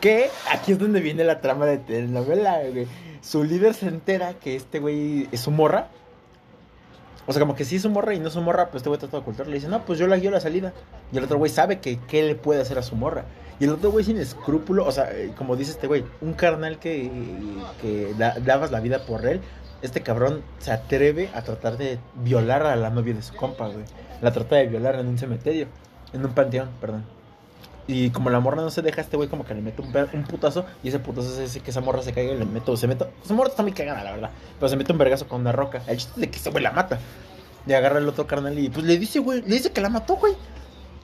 [0.00, 2.86] Que aquí es donde viene la trama de telenovela, güey.
[3.22, 5.88] Su líder se entera que este güey es su morra.
[7.26, 8.88] O sea, como que sí es su morra y no es su morra, pues este
[8.90, 9.50] güey trata de ocultarlo.
[9.50, 10.72] Le dice, no, pues yo la guío la salida.
[11.12, 13.24] Y el otro güey sabe que qué le puede hacer a su morra.
[13.60, 16.78] Y el otro güey sin escrúpulo, o sea, eh, como dice este güey, un carnal
[16.78, 17.10] que,
[17.80, 19.40] que da- dabas la vida por él.
[19.80, 23.84] Este cabrón se atreve a tratar de violar a la novia de su compa, güey.
[24.22, 25.66] La trata de violar en un cementerio.
[26.12, 27.04] En un panteón, perdón.
[27.86, 30.24] Y como la morra no se deja, este güey como que le mete un, un
[30.24, 30.64] putazo.
[30.82, 32.76] Y ese putazo hace que esa morra se caiga y le meto.
[32.76, 33.06] Se mete.
[33.22, 34.30] Esa morra está muy cagada, la verdad.
[34.58, 35.82] Pero se mete un vergazo con una roca.
[35.86, 36.98] El chiste es de que ese güey la mata.
[37.66, 40.16] Le agarra el otro carnal y pues le dice, güey, le dice que la mató,
[40.16, 40.34] güey.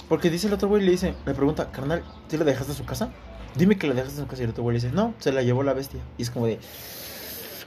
[0.09, 2.85] Porque dice el otro güey, le dice, me pregunta, carnal, ¿tú la dejaste en su
[2.85, 3.11] casa?
[3.55, 4.43] Dime que la dejaste en su casa.
[4.43, 6.01] Y el otro güey le dice, no, se la llevó la bestia.
[6.19, 6.59] Y es como de.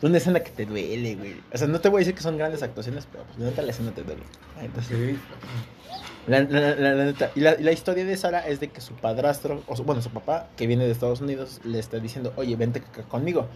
[0.02, 1.42] Una escena que te duele, güey.
[1.54, 3.72] O sea, no te voy a decir que son grandes actuaciones, pero pues la la
[3.72, 4.24] escena te duele.
[4.60, 7.14] Entonces, la, la- la-.
[7.36, 10.48] Y la, historia de Sara es de que su padrastro, o su- bueno, su papá,
[10.56, 13.48] que viene de Estados Unidos, le está diciendo, oye, vente conmigo.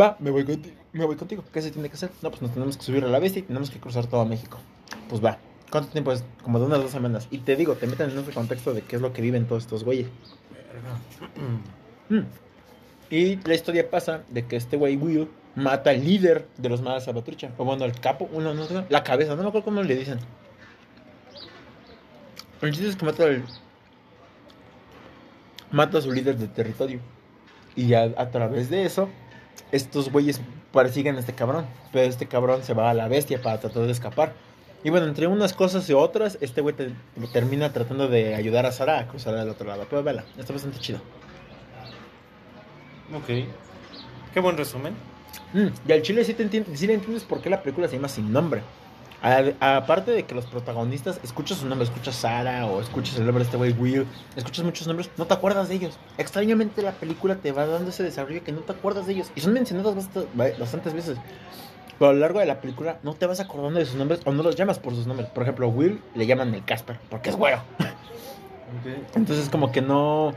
[0.00, 0.74] Va, me voy contigo.
[0.92, 1.44] Me voy contigo.
[1.52, 2.10] ¿Qué se tiene que hacer?
[2.22, 4.58] No, pues nos tenemos que subir a la bestia y tenemos que cruzar todo México.
[5.08, 5.38] Pues va.
[5.70, 6.24] ¿Cuánto tiempo es?
[6.42, 7.28] Como de unas dos semanas.
[7.30, 9.62] Y te digo, te meten en ese contexto de qué es lo que viven todos
[9.64, 10.08] estos güeyes.
[12.08, 12.20] Mm.
[13.10, 17.04] Y la historia pasa de que este güey Will mata al líder de los malas
[17.04, 17.50] salvatrucha.
[17.58, 20.20] O bueno, el capo, uno, no la cabeza, no me acuerdo cómo le dicen.
[22.62, 23.44] El chiste es que mata al.
[25.70, 27.00] Mata a su líder de territorio.
[27.76, 29.08] Y ya a través de eso,
[29.72, 30.40] estos güeyes
[30.72, 31.66] persiguen a este cabrón.
[31.92, 34.32] Pero este cabrón se va a la bestia para tratar de escapar.
[34.82, 36.92] Y bueno, entre unas cosas y otras, este güey te-
[37.32, 39.86] termina tratando de ayudar a Sara a cruzar al otro lado.
[39.88, 41.00] Pero vela, está bastante chido.
[43.14, 43.46] Ok.
[44.32, 44.94] Qué buen resumen.
[45.52, 47.96] Mm, y al chile sí, te entiendes, sí le entiendes por qué la película se
[47.96, 48.62] llama Sin Nombre.
[49.22, 53.48] Aparte de que los protagonistas, escuchas su nombre, escuchas Sara o escuchas el nombre de
[53.48, 55.98] este güey Will, escuchas muchos nombres, no te acuerdas de ellos.
[56.16, 59.30] Extrañamente la película te va dando ese desarrollo que no te acuerdas de ellos.
[59.36, 61.18] Y son mencionados bast- ba- bastantes veces.
[61.98, 64.32] Pero a lo largo de la película no te vas acordando de sus nombres o
[64.32, 65.28] no los llamas por sus nombres.
[65.28, 67.60] Por ejemplo, Will le llaman el Casper porque es güero.
[69.14, 70.32] Entonces como que no...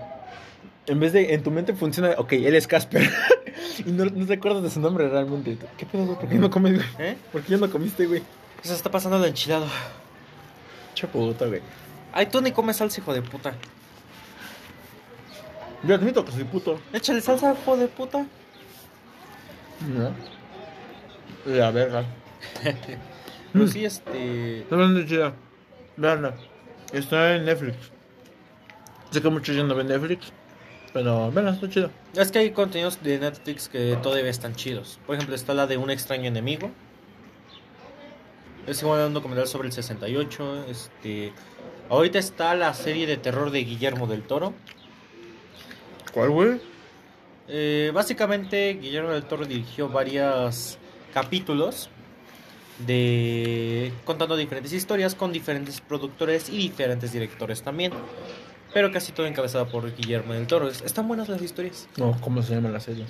[0.85, 3.09] En vez de en tu mente funciona, ok, él es Casper.
[3.85, 5.57] y no, no te acuerdas de su nombre realmente.
[5.77, 6.19] ¿Qué pedo?
[6.19, 6.85] ¿Por qué no comes, güey?
[6.99, 7.17] ¿Eh?
[7.31, 8.21] ¿Por qué no comiste, güey?
[8.63, 9.67] ¿Qué se está pasando de enchilado?
[10.95, 11.61] Chaputa, güey.
[12.13, 13.53] Ay, tú ni comes salsa, hijo de puta.
[15.83, 16.79] Yo admito que soy puto.
[16.93, 18.25] Échale salsa, hijo de puta.
[19.85, 20.11] No.
[21.45, 22.05] La verga.
[23.51, 24.59] Pero sí, este.
[24.61, 25.33] Está bastante chida.
[25.97, 26.33] Veanla.
[26.93, 27.75] Está en Netflix.
[29.11, 30.31] Sé que muchos ya no ven Netflix.
[30.93, 31.89] Pero, veanla, está chida.
[32.15, 35.01] Es que hay contenidos de Netflix que todavía están chidos.
[35.05, 36.71] Por ejemplo, está la de Un extraño enemigo.
[38.65, 40.65] Es igual un documental sobre el 68.
[40.69, 41.33] Este.
[41.89, 44.53] Ahorita está la serie de terror de Guillermo del Toro.
[46.13, 46.61] ¿Cuál, güey?
[47.47, 50.77] Eh, básicamente, Guillermo del Toro dirigió varios
[51.13, 51.89] capítulos
[52.87, 57.91] de contando diferentes historias con diferentes productores y diferentes directores también.
[58.73, 60.67] Pero casi todo encabezado por Guillermo del Toro.
[60.67, 61.87] Es- Están buenas las historias.
[61.97, 63.05] No, ¿cómo se llama la serie?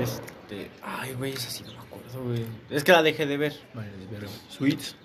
[0.00, 2.46] Este, ay, güey, esa sí no me acuerdo, güey.
[2.70, 3.54] Es que la dejé de ver.
[3.74, 4.28] Vale, verga.
[4.48, 4.96] Sweets.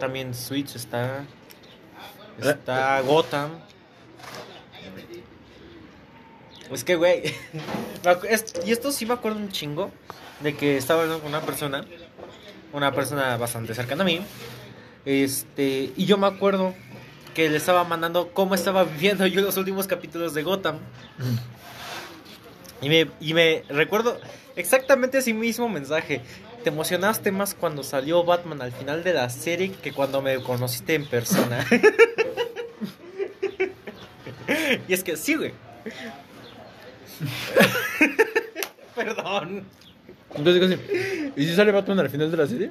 [0.00, 1.24] También Switch está.
[2.40, 3.50] Está Gotham.
[6.72, 7.22] Es que, güey.
[8.28, 9.90] es- y esto sí me acuerdo un chingo.
[10.40, 11.84] De que estaba hablando con una persona.
[12.72, 14.20] Una persona bastante cercana a mí.
[15.04, 15.92] Este.
[15.96, 16.74] Y yo me acuerdo
[17.34, 20.78] que le estaba mandando cómo estaba viviendo yo los últimos capítulos de Gotham.
[22.80, 24.18] Y me, y me recuerdo
[24.56, 26.22] exactamente ese mismo mensaje.
[26.62, 30.94] Te emocionaste más cuando salió Batman al final de la serie que cuando me conociste
[30.94, 31.66] en persona.
[34.88, 35.52] y es que sí, güey.
[38.94, 39.64] Perdón.
[40.34, 40.78] Entonces.
[41.36, 42.70] ¿Y si sale Batman al final de la serie?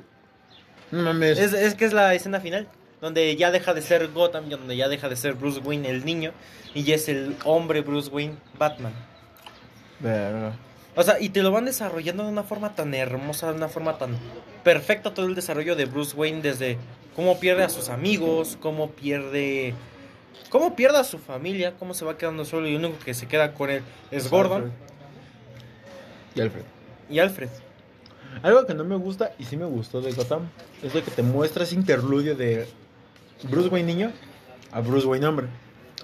[0.91, 1.37] No mames.
[1.37, 2.67] Es, es que es la escena final.
[3.03, 6.05] Donde ya deja de ser Gotham, y donde ya deja de ser Bruce Wayne el
[6.05, 6.31] niño.
[6.73, 8.93] Y ya es el hombre Bruce Wayne Batman.
[9.99, 10.53] Verga.
[10.95, 13.97] O sea, y te lo van desarrollando de una forma tan hermosa, de una forma
[13.97, 14.15] tan
[14.63, 16.77] perfecta todo el desarrollo de Bruce Wayne desde
[17.13, 19.73] cómo pierde a sus amigos, cómo pierde
[20.49, 23.27] cómo pierde a su familia, cómo se va quedando solo y el único que se
[23.27, 24.71] queda con él es Gordon
[26.35, 26.63] Y Alfred.
[27.09, 27.49] y Alfred.
[28.43, 30.47] Algo que no me gusta y sí me gustó de Gotham
[30.81, 32.67] es lo que te muestra ese interludio de
[33.43, 34.11] Bruce Wayne niño
[34.71, 35.47] a Bruce Wayne hombre.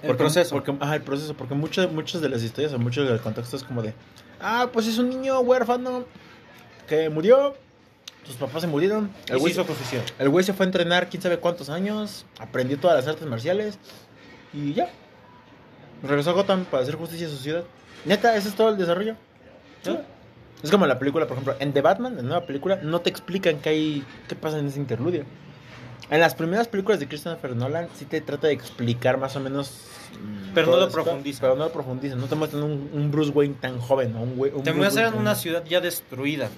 [0.02, 0.50] El proceso.
[0.54, 1.34] Porque, ajá, el proceso.
[1.34, 3.92] Porque muchas, muchas de las historias o muchos del contexto es como de,
[4.40, 6.04] ah, pues es un niño huérfano
[6.86, 7.54] que murió,
[8.24, 10.02] sus papás se murieron, El güey, profesión.
[10.18, 13.78] el güey se fue a entrenar quién sabe cuántos años, aprendió todas las artes marciales
[14.52, 14.90] y ya.
[16.02, 17.64] Regresó a Gotham para hacer justicia a su ciudad.
[18.06, 19.16] Neta, ese es todo el desarrollo.
[19.82, 19.96] ¿Sí?
[20.62, 23.10] Es como la película, por ejemplo, en The Batman, en la nueva película, no te
[23.10, 25.24] explican qué hay, qué pasa en ese interludio.
[26.10, 29.86] En las primeras películas de Christopher Nolan sí te trata de explicar más o menos.
[30.20, 31.40] mm, Pero no lo esto, profundiza.
[31.40, 32.16] Pero no lo profundiza.
[32.16, 34.16] No te muestran un, un Bruce Wayne tan joven.
[34.16, 36.48] Un, un Te muestran una ciudad ya destruida.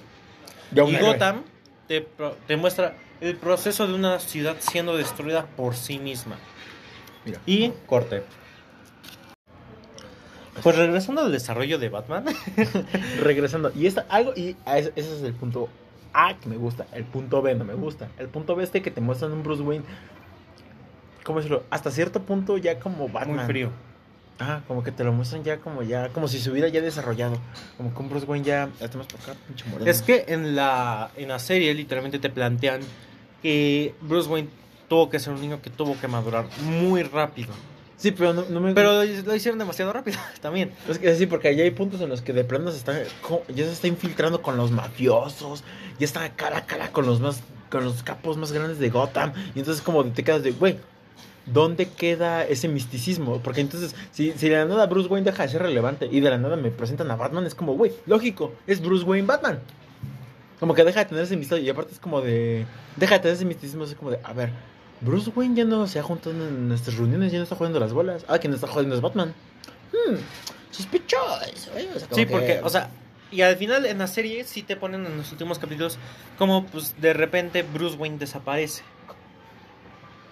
[0.71, 0.97] Ya y.
[0.97, 1.43] Gotham
[1.87, 2.07] te,
[2.47, 6.37] te muestra el proceso de una ciudad siendo destruida por sí misma.
[7.23, 7.39] Mira.
[7.45, 8.23] Y corte.
[10.61, 12.25] Pues regresando al desarrollo de Batman.
[13.21, 13.71] Regresando.
[13.75, 15.69] Y esta, algo, y ese es el punto
[16.13, 16.85] A que me gusta.
[16.93, 18.09] El punto B no me gusta.
[18.17, 19.83] El punto B este que te muestran un Bruce Wayne.
[21.23, 21.63] ¿Cómo decirlo?
[21.69, 23.37] Hasta cierto punto ya como Batman.
[23.37, 23.71] Muy frío.
[24.39, 27.37] Ajá, como que te lo muestran ya como ya, como si se hubiera ya desarrollado.
[27.77, 28.69] Como que un Bruce Wayne ya.
[28.79, 29.89] Ya por acá, pinche moreno.
[29.89, 32.81] Es que en la, en la serie literalmente te plantean
[33.41, 34.49] que Bruce Wayne
[34.87, 37.53] tuvo que ser un niño que tuvo que madurar muy rápido.
[37.97, 38.73] Sí, pero no, no me.
[38.73, 40.71] Pero lo, hicieron demasiado rápido también.
[40.89, 43.43] Es que sí, porque allá hay puntos en los que de plano se está, co-
[43.49, 45.63] ya se está infiltrando con los mafiosos,
[45.99, 49.33] ya está cara a cara con los más, con los capos más grandes de Gotham,
[49.55, 50.77] y entonces como te quedas de, güey,
[51.45, 53.39] ¿dónde queda ese misticismo?
[53.41, 56.29] Porque entonces, si, si de la nada Bruce Wayne deja de ser relevante y de
[56.29, 59.59] la nada me presentan a Batman, es como, güey, lógico, es Bruce Wayne Batman.
[60.59, 63.35] Como que deja de tener ese misterio, y aparte es como de, deja de tener
[63.35, 64.49] ese misticismo, es como de, a ver,
[65.03, 67.93] Bruce Wayne ya no se ha juntado en nuestras reuniones, ya no está jugando las
[67.93, 68.25] bolas.
[68.27, 69.33] Ah, quien está jugando es Batman.
[69.91, 70.15] Hmm,
[70.71, 71.71] sospechoso.
[71.77, 71.89] ¿eh?
[71.95, 72.89] O sea, como Sí, que- porque, o sea,
[73.31, 75.97] y al final en la serie sí te ponen en los últimos capítulos
[76.37, 78.83] como pues de repente Bruce Wayne desaparece.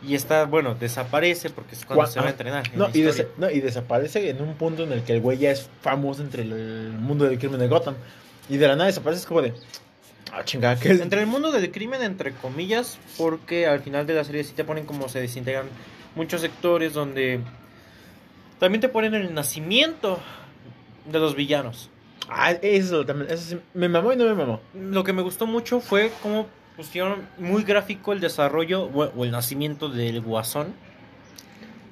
[0.08, 2.68] Y está, bueno, desaparece porque es cuando Gua- se va a ah, entrenar.
[2.74, 3.02] en No y,
[3.38, 6.94] no, desaparece en un punto en el que el güey ya es famoso entre el
[6.94, 7.96] mundo del crimen de Gotham.
[8.50, 9.54] Y de la nada desaparece, es como de.
[10.32, 11.02] Ah, chingada, ¿qué es?
[11.02, 14.64] Entre el mundo del crimen, entre comillas, porque al final de la serie sí te
[14.64, 15.66] ponen como se desintegran
[16.16, 17.42] muchos sectores donde
[18.60, 20.20] también te ponen el nacimiento
[21.06, 21.90] de los villanos.
[22.30, 23.32] Ah, eso también.
[23.32, 24.62] Eso sí, me mamó y no me mamó.
[24.74, 29.90] Lo que me gustó mucho fue cómo pusieron muy gráfico el desarrollo o el nacimiento
[29.90, 30.74] del guasón.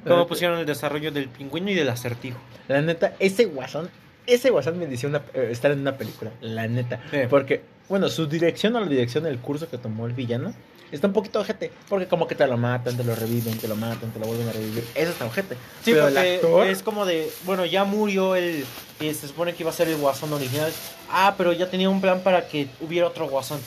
[0.07, 2.39] Cómo pusieron el desarrollo del pingüino y del acertijo.
[2.67, 3.89] La neta, ese guasón.
[4.25, 6.31] Ese guasón me decía una, eh, estar en una película.
[6.39, 7.01] La neta.
[7.11, 7.17] Sí.
[7.29, 10.54] Porque, bueno, su dirección o la dirección del curso que tomó el villano.
[10.91, 11.71] Está un poquito ojete.
[11.88, 14.47] Porque como que te lo matan, te lo reviven, te lo matan, te lo vuelven
[14.49, 14.84] a revivir.
[14.95, 15.56] Eso está ojete.
[15.84, 18.65] Sí, Pero el porque actor- es como de, bueno, ya murió el,
[18.99, 20.71] y se supone que iba a ser el guasón original.
[21.12, 23.60] Ah, pero ya tenía un plan para que hubiera otro guasón.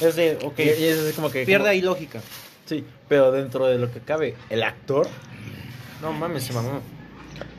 [0.00, 1.44] Es de, ok, Y, y es como que.
[1.44, 2.20] pierde como- ahí lógica.
[2.66, 5.08] Sí, pero dentro de lo que cabe, el actor
[6.02, 6.80] No mames, se mamó.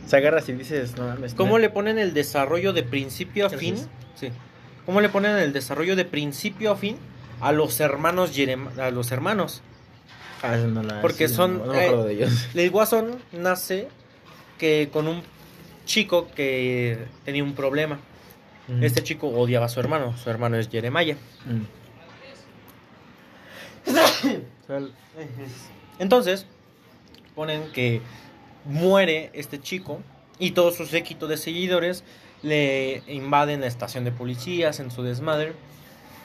[0.08, 1.34] se agarra y dices, no mames.
[1.34, 1.60] ¿Cómo no.
[1.60, 3.76] le ponen el desarrollo de principio a fin?
[4.20, 4.30] Sí.
[4.90, 6.98] ¿Cómo le ponen el desarrollo de principio a fin
[7.42, 9.62] a los hermanos Jerem- a los hermanos?
[10.42, 12.48] Ah, esa no la- Porque sí, son, No, eh, de ellos.
[12.56, 13.88] El guasón nace
[14.58, 15.22] que con un
[15.86, 18.00] chico que tenía un problema.
[18.68, 18.84] Ujú.
[18.84, 20.18] Este chico odiaba a su hermano.
[20.18, 21.18] Su hermano es Jeremiah.
[23.86, 23.86] Mm.
[26.00, 26.48] Entonces,
[27.36, 28.02] ponen que
[28.66, 30.02] muere este chico
[30.40, 32.04] y todo su séquito de seguidores
[32.44, 35.54] le invaden la estación de policías en su desmadre.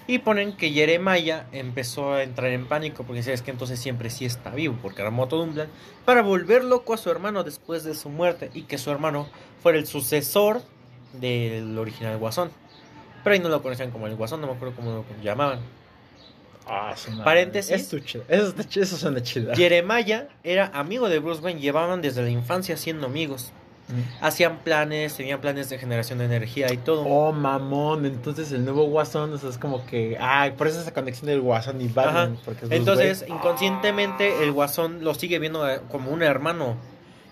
[0.07, 4.27] Y ponen que Jeremiah empezó a entrar en pánico porque sabes que entonces siempre sí
[4.27, 5.68] está vivo, porque armó todo un plan
[6.05, 9.27] para volver loco a su hermano después de su muerte y que su hermano
[9.62, 10.61] fuera el sucesor
[11.14, 12.50] del original Guasón.
[13.22, 15.61] Pero ahí no lo conocían como el Guasón, no me acuerdo cómo lo llamaban.
[16.66, 16.94] Ah.
[17.24, 17.72] Paréntesis.
[17.72, 17.96] Eso.
[18.29, 19.55] Eso, suena chido.
[19.55, 23.53] Jeremiah era amigo de Bruce Wayne, llevaban desde la infancia siendo amigos.
[23.88, 24.25] Mm.
[24.25, 27.03] Hacían planes, tenían planes de generación de energía y todo.
[27.03, 28.07] Oh, mamón.
[28.07, 30.16] Entonces el nuevo Guasón, o sea, es como que.
[30.18, 32.38] Ah, por eso esa conexión del Guasón y Batman.
[32.44, 33.37] Porque Entonces, Wayne.
[33.37, 36.77] inconscientemente, el guasón lo sigue viendo eh, como un hermano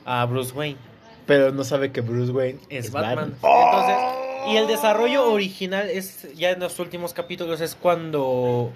[0.05, 0.79] a Bruce Wayne.
[1.27, 3.35] Pero no sabe que Bruce Wayne Es, es, Batman.
[3.41, 3.65] Batman.
[3.65, 8.73] Entonces, y el desarrollo original es ya en los últimos capítulos es cuando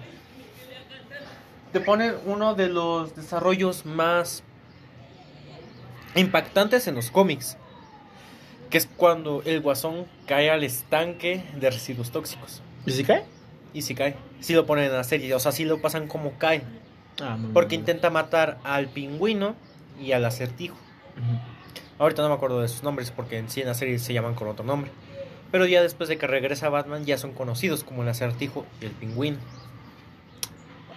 [1.73, 4.43] te ponen uno de los desarrollos más
[6.15, 7.57] impactantes en los cómics.
[8.69, 12.61] Que es cuando el guasón cae al estanque de residuos tóxicos.
[12.85, 13.23] ¿Y si cae?
[13.73, 14.15] Y si cae.
[14.39, 15.33] Si lo ponen en la serie.
[15.33, 16.63] O sea, si lo pasan como cae.
[17.21, 17.81] Ah, Porque bien.
[17.81, 19.55] intenta matar al pingüino
[19.99, 20.77] y al acertijo.
[21.97, 24.35] Ahorita no me acuerdo de sus nombres porque en sí en la serie se llaman
[24.35, 24.91] con otro nombre.
[25.51, 28.91] Pero ya después de que regresa Batman ya son conocidos como el acertijo y el
[28.91, 29.37] pingüino.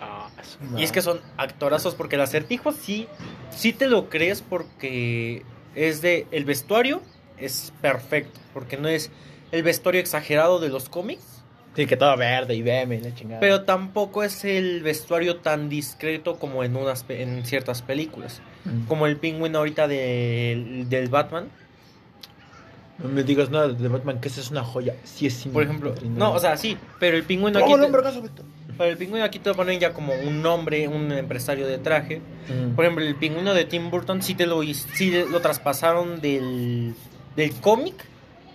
[0.00, 3.06] Ah, su Y es que son actorazos porque el acertijo sí,
[3.50, 6.26] sí te lo crees porque es de...
[6.33, 7.00] El vestuario
[7.40, 9.11] es perfecto porque no es
[9.53, 11.42] el vestuario exagerado de los cómics.
[11.76, 13.40] Sí, que todo verde y veme y la chingada.
[13.40, 18.40] Pero tampoco es el vestuario tan discreto como en, unas, pe- en ciertas películas.
[18.64, 18.87] Mm.
[18.87, 21.48] Como el pingüino ahorita del- del Batman.
[22.98, 24.94] No me digas nada de Batman, que esa es una joya.
[25.05, 27.72] Sí, es Por ejemplo, no, o sea, sí, pero el pingüino aquí,
[28.76, 32.20] pero el pingüino aquí te lo ponen ya como un nombre, un empresario de traje.
[32.48, 32.74] Mm.
[32.74, 36.94] Por ejemplo, el pingüino de Tim Burton sí te lo sí lo traspasaron del,
[37.37, 37.95] del cómic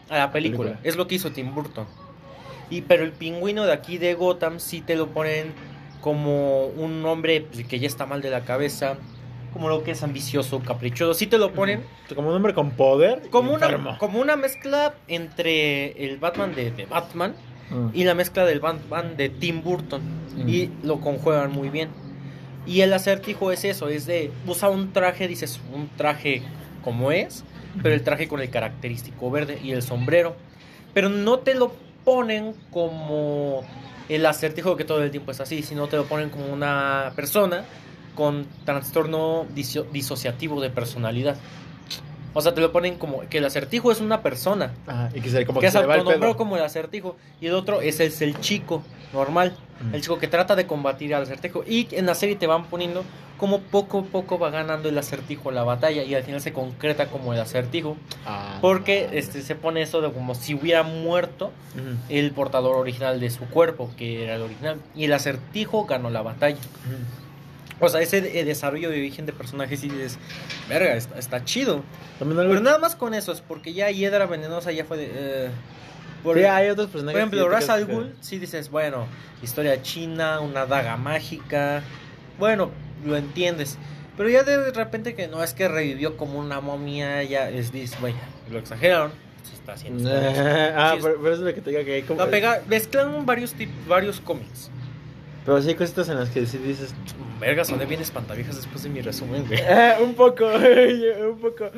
[0.10, 0.72] a la película.
[0.72, 0.88] Película.
[0.90, 1.86] Es lo que hizo Tim Burton.
[2.70, 5.54] Y pero el pingüino de aquí de Gotham sí te lo ponen
[6.02, 8.98] como un hombre pues, que ya está mal de la cabeza,
[9.54, 11.14] como lo que es ambicioso, caprichoso.
[11.14, 11.84] Sí te lo ponen
[12.14, 13.22] Como un hombre con poder.
[13.32, 17.34] como una como una mezcla entre el Batman de, de Batman
[17.72, 17.90] Mm.
[17.96, 20.02] y la mezcla del Batman de Tim Burton
[20.36, 20.50] Mm.
[20.50, 21.90] y lo conjuegan muy bien.
[22.68, 26.44] Y el acertijo es eso, es de usar un traje, dices, un traje
[26.84, 27.44] como es,
[27.82, 30.36] pero el traje con el característico verde y el sombrero.
[30.94, 33.64] Pero no te lo ponen como
[34.10, 37.66] el acertijo que todo el tiempo es así, sino te lo ponen como una persona
[38.14, 41.38] con trastorno diso- disociativo de personalidad.
[42.38, 45.30] O sea, te lo ponen como que el acertijo es una persona, Ajá, y que
[45.30, 48.00] se, como que que es se el autonombrado como el acertijo, y el otro es
[48.02, 49.93] el, es el chico normal, Mm.
[49.95, 51.63] el chico que trata de combatir al acertijo.
[51.67, 53.04] Y en la serie te van poniendo
[53.38, 57.08] como poco a poco va ganando el acertijo la batalla y al final se concreta
[57.08, 58.58] como el acertijo, Ah.
[58.62, 61.52] porque este se pone eso de como si hubiera muerto
[62.08, 66.21] el portador original de su cuerpo, que era el original, y el acertijo ganó la
[66.21, 66.58] batalla.
[67.80, 70.18] O sea, ese de- desarrollo de origen de personajes y dices,
[70.70, 71.84] verga, está, está chido.
[72.20, 72.52] También algo...
[72.52, 75.12] Pero nada más con eso, es porque ya Hiedra Venenosa ya fue de...
[75.14, 75.50] eh,
[76.24, 77.14] por, Sí, hay otros personajes.
[77.14, 79.06] por ejemplo, Ra's al Ghul, sí dices, bueno,
[79.44, 81.84] historia china, una daga mágica,
[82.40, 82.72] bueno,
[83.06, 83.78] lo entiendes.
[84.18, 88.00] Pero ya de repente que no es que revivió como una momia, ya es, dices,
[88.02, 88.16] vaya,
[88.50, 89.12] lo exageraron,
[89.44, 90.10] se está haciendo.
[90.14, 92.22] ah, Sí, por, por eso es lo que te diga que hay como...
[92.68, 93.54] Mezclan varios,
[93.88, 94.72] varios cómics.
[95.45, 96.93] Pero sí hay cositas en las que sí dices...
[97.39, 99.60] Verga, son de bien espantaviejas después de mi resumen, güey.
[99.67, 100.45] Eh, un poco,
[101.31, 101.69] un poco.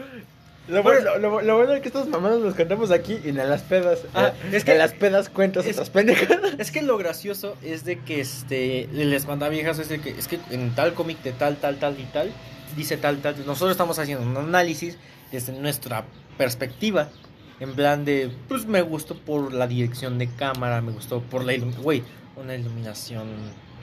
[0.70, 3.38] Lo bueno, lo, lo- lo bueno es que estos mamados los contamos aquí y en
[3.38, 4.00] las pedas.
[4.14, 6.28] Ah, eh, es que- en las pedas cuentas es- otras pendejas.
[6.58, 10.40] Es que lo gracioso es de que este el espantaviejas es de que es que
[10.50, 12.32] en tal cómic de tal tal tal y tal
[12.76, 13.36] dice tal tal.
[13.46, 14.98] Nosotros estamos haciendo un análisis
[15.32, 16.04] desde nuestra
[16.38, 17.10] perspectiva
[17.60, 21.54] en plan de pues me gustó por la dirección de cámara, me gustó por la
[21.82, 22.04] güey,
[22.38, 23.28] una iluminación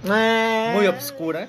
[0.03, 1.49] muy oscura.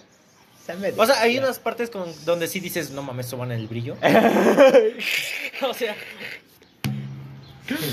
[0.97, 3.95] O sea, hay unas partes con, donde sí dices, "No mames, suban el brillo."
[5.61, 5.95] o sea,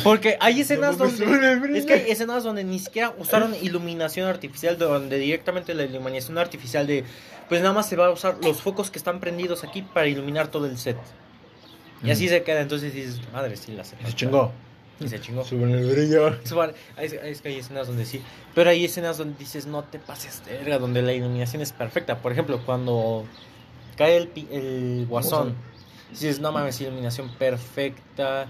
[0.05, 4.77] porque hay escenas No donde es que hay escenas donde ni siquiera usaron iluminación artificial,
[4.79, 7.05] donde directamente la iluminación artificial de,
[7.49, 10.49] pues nada más se va a usar los focos que están prendidos aquí para iluminar
[10.49, 10.99] todo el set.
[12.05, 13.85] Y así se queda, entonces dices, madre, sí la.
[13.85, 14.53] Se chingó.
[15.01, 15.45] Y se chingó.
[15.45, 16.37] Suben el brillo.
[16.45, 18.23] Suban- que hay escenas donde sí,
[18.55, 22.19] pero hay escenas donde dices, no te pases de verga, donde la iluminación es perfecta.
[22.19, 23.25] Por ejemplo, cuando
[23.97, 25.55] cae el, el guasón,
[26.11, 28.47] dices, no mames, iluminación perfecta.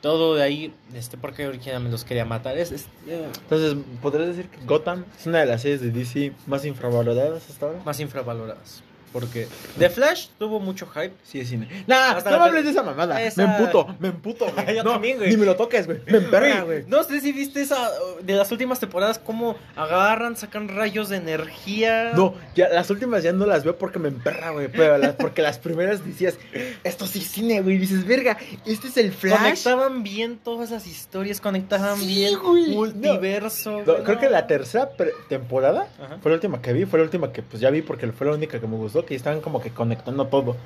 [0.00, 2.56] Todo de ahí, este, porque originalmente los quería matar.
[2.56, 6.32] Es, es, eh, Entonces, ¿podrías decir que Gotham es una de las series de DC
[6.46, 7.80] más infravaloradas hasta ahora?
[7.84, 8.82] más infravaloradas.
[9.12, 11.12] Porque The Flash tuvo mucho hype.
[11.24, 11.68] Sí, es cine.
[11.86, 13.20] Nah, Hasta no me hables de esa mamada.
[13.22, 14.76] Esa- Me emputo, me emputo, güey.
[14.76, 15.30] Yo no, también, güey.
[15.30, 15.98] Ni me lo toques, güey.
[16.06, 16.84] Me emperra, güey.
[16.86, 17.90] No sé si viste esa
[18.22, 22.12] de las últimas temporadas, cómo agarran, sacan rayos de energía.
[22.14, 24.68] No, ya las últimas ya no las veo porque me emperra, güey.
[24.68, 26.38] Pero las, porque las primeras decías,
[26.84, 27.78] esto sí es cine, güey.
[27.78, 29.38] Dices, verga, este es el flash.
[29.40, 32.74] Conectaban bien todas las historias, conectaban Sí, bien güey.
[32.76, 33.82] multiverso.
[33.86, 34.90] No, creo que la tercera
[35.28, 36.18] temporada Ajá.
[36.22, 38.34] fue la última que vi, fue la última que pues ya vi porque fue la
[38.34, 40.56] única que me gustó, que estaban como que conectando todo.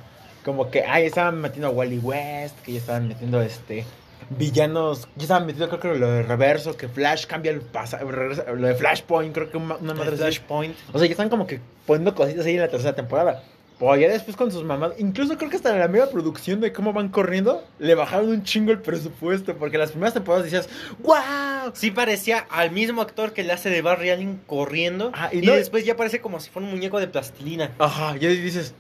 [0.44, 3.84] Como que, ah, ya estaban metiendo a Wally West, que ya estaban metiendo este
[4.30, 8.66] villanos, ya estaban metiendo creo que lo de reverso, que Flash cambia el pasado, lo
[8.66, 10.16] de Flashpoint, creo que una, una madre.
[10.16, 10.76] Flashpoint.
[10.92, 13.42] O sea, ya están como que poniendo cositas ahí en la tercera temporada.
[13.80, 16.72] O ya después con sus mamás, incluso creo que hasta en la media producción de
[16.72, 20.68] cómo van corriendo, le bajaron un chingo el presupuesto, porque las primeras temporadas decías,
[21.00, 21.72] ¡Wow!
[21.74, 25.10] Sí parecía al mismo actor que le hace de Barry Allen corriendo.
[25.14, 27.72] Ah, y y no- después ya parece como si fuera un muñeco de plastilina.
[27.78, 28.74] Ajá, y ahí dices,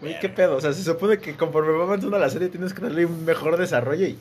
[0.00, 0.56] güey, qué pedo.
[0.56, 3.56] O sea, se supone que conforme va avanzando la serie tienes que darle un mejor
[3.58, 4.18] desarrollo y.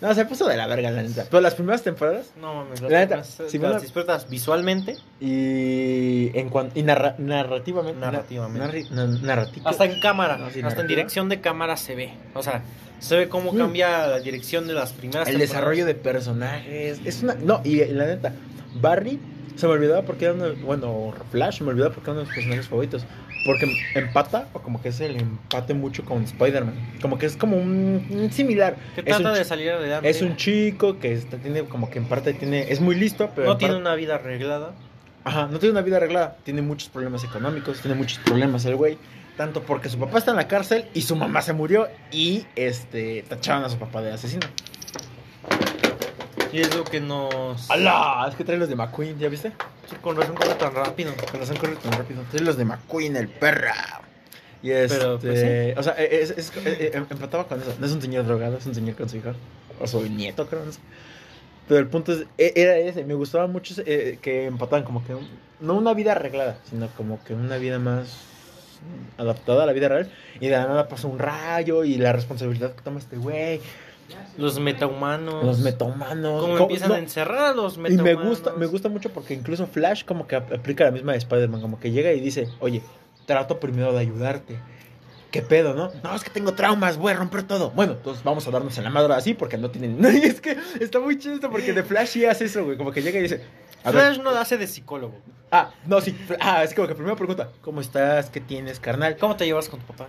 [0.00, 1.24] No, se puso de la verga, la neta.
[1.28, 6.30] Pero las primeras temporadas No mames, La neta, las, si las a- disfrutas visualmente, y
[6.38, 7.98] en cuan- y narra- narrativamente.
[8.00, 8.86] Narrativamente.
[9.64, 12.12] hasta en cámara, No, sí, hasta en dirección de cámara se ve.
[12.34, 12.62] O sea,
[13.00, 13.58] se ve cómo Mm.
[13.58, 15.50] cambia la dirección de las primeras el temporadas.
[15.50, 17.00] desarrollo de personajes.
[17.04, 17.34] Es una.
[17.34, 18.32] No, y la neta,
[18.80, 19.18] Barry
[19.56, 20.46] se me olvidaba porque era uno.
[20.64, 23.04] Bueno, Flash se me olvidaba porque era uno de mis personajes favoritos.
[23.46, 26.74] Porque empata, o como que es el empate mucho con Spider-Man.
[27.00, 28.76] Como que es como un, un similar.
[28.94, 30.08] Que trata de salir adelante.
[30.08, 32.70] Es un chico que está, tiene como que en parte tiene.
[32.70, 33.46] Es muy listo, pero.
[33.46, 34.72] no en tiene parte- una vida arreglada.
[35.24, 36.36] Ajá, no tiene una vida arreglada.
[36.44, 38.98] Tiene muchos problemas económicos, tiene muchos problemas el güey.
[39.36, 43.24] Tanto porque su papá está en la cárcel y su mamá se murió y este
[43.28, 44.46] tachaban a su papá de asesino.
[46.52, 47.70] Y es lo que nos.
[47.70, 48.26] ¡Hala!
[48.28, 49.52] Es que trae los de McQueen, ¿ya viste?
[49.88, 51.12] Sí, Con razón corre tan rápido.
[51.30, 52.22] Con razón corre tan rápido.
[52.30, 53.74] Trae los de McQueen, el perra.
[54.62, 57.74] Y este, Pero, pues, o sea, es, es- eh, eh, empataba con eso.
[57.78, 59.34] No es un señor drogado, es un señor con su hija.
[59.80, 60.64] O su nieto, creo.
[60.64, 60.80] No sé.
[61.68, 63.04] Pero el punto es, e- era ese.
[63.04, 65.14] Me gustaba mucho eh, que empataban como que,
[65.60, 68.16] no una vida arreglada, sino como que una vida más
[69.16, 70.10] adaptada a la vida real.
[70.40, 73.60] Y de la nada pasa un rayo y la responsabilidad que toma este güey.
[74.36, 75.44] Los metahumanos.
[75.44, 76.40] Los metahumanos.
[76.42, 78.22] ¿Cómo- empiezan no, a encerrar a los y metahumanos.
[78.22, 81.18] me gusta, me gusta mucho porque incluso Flash como que ap- aplica la misma de
[81.18, 82.82] Spider-Man, como que llega y dice, oye,
[83.26, 84.58] trato primero de ayudarte.
[85.30, 85.90] ¿Qué pedo, no?
[86.02, 87.70] No, es que tengo traumas, voy a romper todo.
[87.72, 89.98] Bueno, entonces vamos a darnos en la madre así porque no tienen...
[90.02, 92.78] Y es que está muy chido esto porque de Flash sí hace eso, güey.
[92.78, 93.44] Como que llega y dice...
[93.84, 95.14] A ver, Flash no hace de psicólogo.
[95.50, 96.16] ah, no, sí.
[96.40, 98.30] Ah, es como que primero pregunta, ¿cómo estás?
[98.30, 99.18] ¿Qué tienes, carnal?
[99.18, 100.08] ¿Cómo te llevas con tu papá?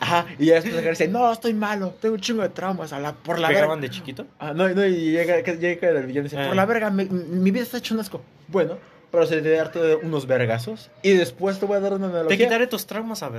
[0.00, 3.12] Ajá, y ya después dice, no, estoy malo, tengo un chingo de traumas, a la,
[3.12, 3.60] por la verga.
[3.62, 4.26] ¿Pegaban de chiquito?
[4.38, 7.50] Ah, no, no, y llega, llega el villano y dice, por la verga, mi, mi
[7.50, 8.22] vida está hecho un asco.
[8.48, 8.78] Bueno,
[9.10, 12.38] pero se te darte unos vergazos y después te voy a dar una Te analogía.
[12.46, 13.30] quitaré tus traumas a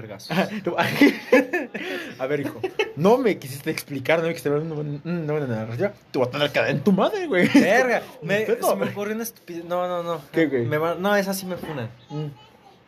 [0.63, 0.75] tú-
[2.19, 2.59] a ver, hijo,
[2.95, 5.93] no me quisiste explicar, no me quisiste dar una, buena- narrativa.
[6.11, 7.47] Te voy a tener que dar en tu madre, güey.
[7.53, 8.69] Verga, me, Pedo.
[8.69, 9.65] se me ocurrió una estupidez.
[9.65, 10.21] No, no, no.
[10.31, 10.65] ¿Qué, güey?
[10.65, 11.89] Me va- no, esa sí me funan.
[12.09, 12.25] Mm,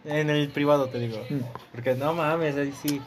[0.09, 1.17] En el privado te digo.
[1.29, 1.39] mm.
[1.73, 3.01] Porque no mames, ahí sí.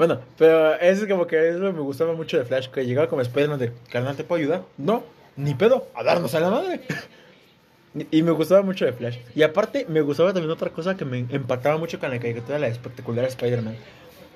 [0.00, 3.20] Bueno, pero eso es como que eso me gustaba mucho de Flash, que llegaba como
[3.20, 4.62] Spider-Man de, carnal, ¿te puedo ayudar?
[4.78, 5.04] No,
[5.36, 6.80] ni pedo, a darnos a la madre.
[8.10, 9.18] Y- me gustaba mucho de Flash.
[9.34, 12.60] Y aparte, me gustaba también otra cosa que me empataba mucho con la caricatura de
[12.60, 13.76] la espectacular Spider-Man.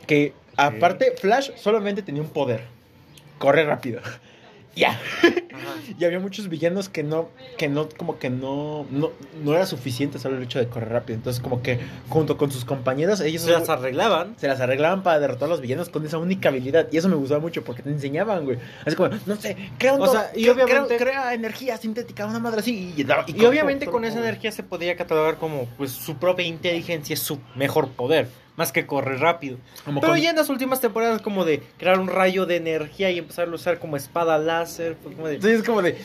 [0.07, 2.65] Que aparte, Flash solamente tenía un poder.
[3.39, 4.03] Corre rápido.
[4.77, 5.01] Ya.
[5.99, 9.11] Y había muchos villanos que no, que no, como que no, no,
[9.43, 11.17] no era suficiente solo el hecho de correr rápido.
[11.17, 14.35] Entonces, como que junto con sus compañeros, ellos Se las arreglaban.
[14.39, 16.89] se las arreglaban para derrotar a los villanos con esa única habilidad.
[16.91, 18.59] Y eso me gustaba mucho porque te enseñaban, güey.
[18.85, 22.27] Así como, no sé, crea un O sea, y crea- obviamente- crea, crea energía sintética,
[22.27, 22.93] una madre así.
[22.97, 23.03] Y,
[23.41, 27.89] Y obviamente con esa energía se podía catalogar como pues su propia inteligencia su mejor
[27.89, 29.59] poder, más que correr rápido.
[29.85, 33.11] Como Pero con- ya en las últimas temporadas como de crear un rayo de energía
[33.11, 35.97] y empezar a usar como espada láser, como de Sí, es como de.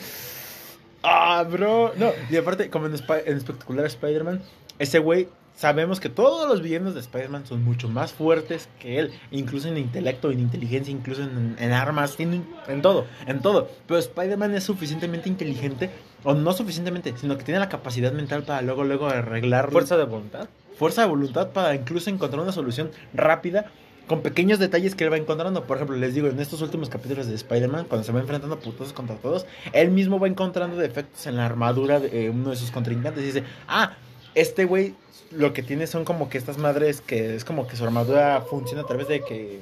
[1.03, 1.93] Ah, bro.
[1.97, 4.41] No, y aparte, como en, Spi- en espectacular Spider-Man,
[4.79, 5.27] ese güey.
[5.55, 9.77] Sabemos que todos los villanos de Spider-Man son mucho más fuertes que él, incluso en
[9.77, 13.05] intelecto, en inteligencia, incluso en, en armas, tienen en todo.
[13.27, 13.69] en todo.
[13.85, 15.89] Pero Spider-Man es suficientemente inteligente,
[16.23, 20.05] o no suficientemente, sino que tiene la capacidad mental para luego, luego arreglar Fuerza de
[20.05, 20.47] voluntad.
[20.79, 23.65] Fuerza de voluntad para incluso encontrar una solución rápida
[24.07, 25.65] con pequeños detalles que él va encontrando.
[25.65, 28.59] Por ejemplo, les digo, en estos últimos capítulos de Spider-Man, cuando se va enfrentando a
[28.59, 32.55] putazos contra todos, él mismo va encontrando defectos en la armadura de eh, uno de
[32.55, 33.97] sus contrincantes y dice, ah,
[34.33, 34.95] este güey
[35.31, 38.83] lo que tiene son como que estas madres que es como que su armadura funciona
[38.83, 39.59] a través de que...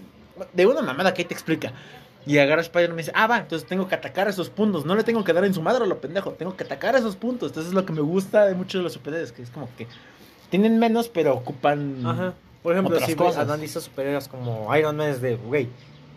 [0.53, 1.73] De una mamada que ahí te explica.
[2.27, 4.85] Y agarra a Spider-Man y dice, ah, va, entonces tengo que atacar esos puntos.
[4.85, 6.33] No le tengo que dar en su madre a lo pendejo.
[6.33, 7.49] Tengo que atacar esos puntos.
[7.49, 9.87] Entonces es lo que me gusta de muchos de los superhéroes, que es como que
[10.49, 12.05] tienen menos, pero ocupan...
[12.05, 12.33] Ajá.
[12.63, 13.43] Por ejemplo, Otras si cosas.
[13.43, 15.67] analizas superhéroes como Iron Man es de, güey,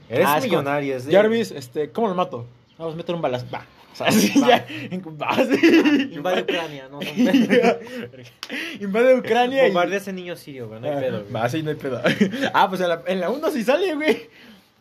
[0.09, 1.12] eres Ah, millonario, es de...
[1.12, 2.47] Jarvis, este, ¿cómo lo mato?
[2.78, 3.47] Vamos a meter un balazo.
[3.55, 3.64] Va.
[3.93, 4.09] O sea,
[4.49, 4.66] ya.
[4.91, 7.01] Invade Ucrania, ¿no?
[8.81, 9.70] Invade Ucrania y...
[9.70, 11.33] Bombardea ese niño sirio, güey, no hay Ah, pedo, güey.
[11.33, 12.01] Va, sí, no hay pedo.
[12.55, 14.28] Ah, pues en la, en la 1 sí sale, güey.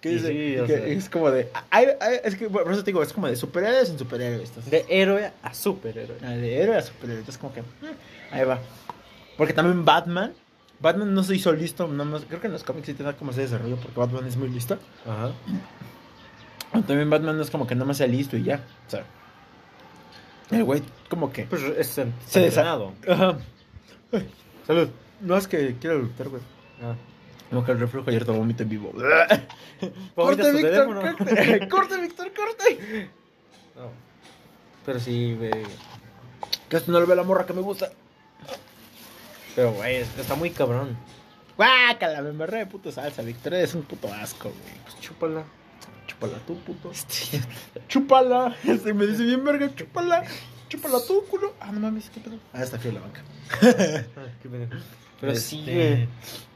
[0.01, 0.87] Que dice, sí, o que sea.
[0.87, 1.49] es como de...
[2.23, 4.47] es que, por eso te digo, es como de superhéroes en superhéroes.
[4.49, 6.15] Entonces, De héroe a superhéroe.
[6.23, 7.19] Ah, de héroe a superhéroe.
[7.19, 7.61] Entonces como que...
[7.61, 7.65] mm,
[8.31, 8.59] ahí va.
[9.39, 10.33] Porque también Batman...
[10.81, 13.13] Batman no se hizo listo, nada más, creo que en los cómics sí te da
[13.13, 14.77] como ese desarrollo porque Batman es muy listo.
[15.05, 15.31] Ajá.
[16.87, 18.63] También Batman no es como que nada más sea listo y ya.
[18.87, 19.03] O sea,
[20.51, 21.43] el güey como que...
[21.45, 22.93] Pues es en- Se desa- entrenado.
[23.09, 23.37] Ajá.
[24.13, 24.29] Ay,
[24.67, 24.89] Salud.
[25.21, 26.41] No es que quiero luchar, güey.
[26.81, 26.95] Ah.
[27.49, 28.93] Como que el reflujo ayer te vomito en vivo.
[30.15, 31.15] ¡Corte, Víctor!
[31.17, 31.67] ¡Corte!
[31.69, 32.31] ¡Corte, Víctor!
[32.33, 33.09] ¡Corte!
[33.75, 33.89] No.
[34.85, 35.51] Pero sí, güey.
[36.69, 37.89] Que esto no lo ve la morra que me gusta.
[39.59, 40.95] Pero, güey, está muy cabrón.
[41.57, 42.21] ¡Guácala!
[42.21, 43.55] Me embarré de puto salsa, Víctor.
[43.55, 44.73] Es un puto asco, güey.
[44.85, 45.43] Pues chúpala.
[46.07, 46.93] Chúpala tú, puto.
[47.89, 48.55] Chúpala.
[48.65, 50.23] Este me dice bien verga, chúpala.
[50.69, 51.53] Chúpala tú, culo.
[51.59, 52.37] Ah, no mames, qué pedo.
[52.53, 53.21] Ah, está frío la banca.
[54.41, 54.81] Qué pendejo.
[55.19, 56.07] Pero sí, Este.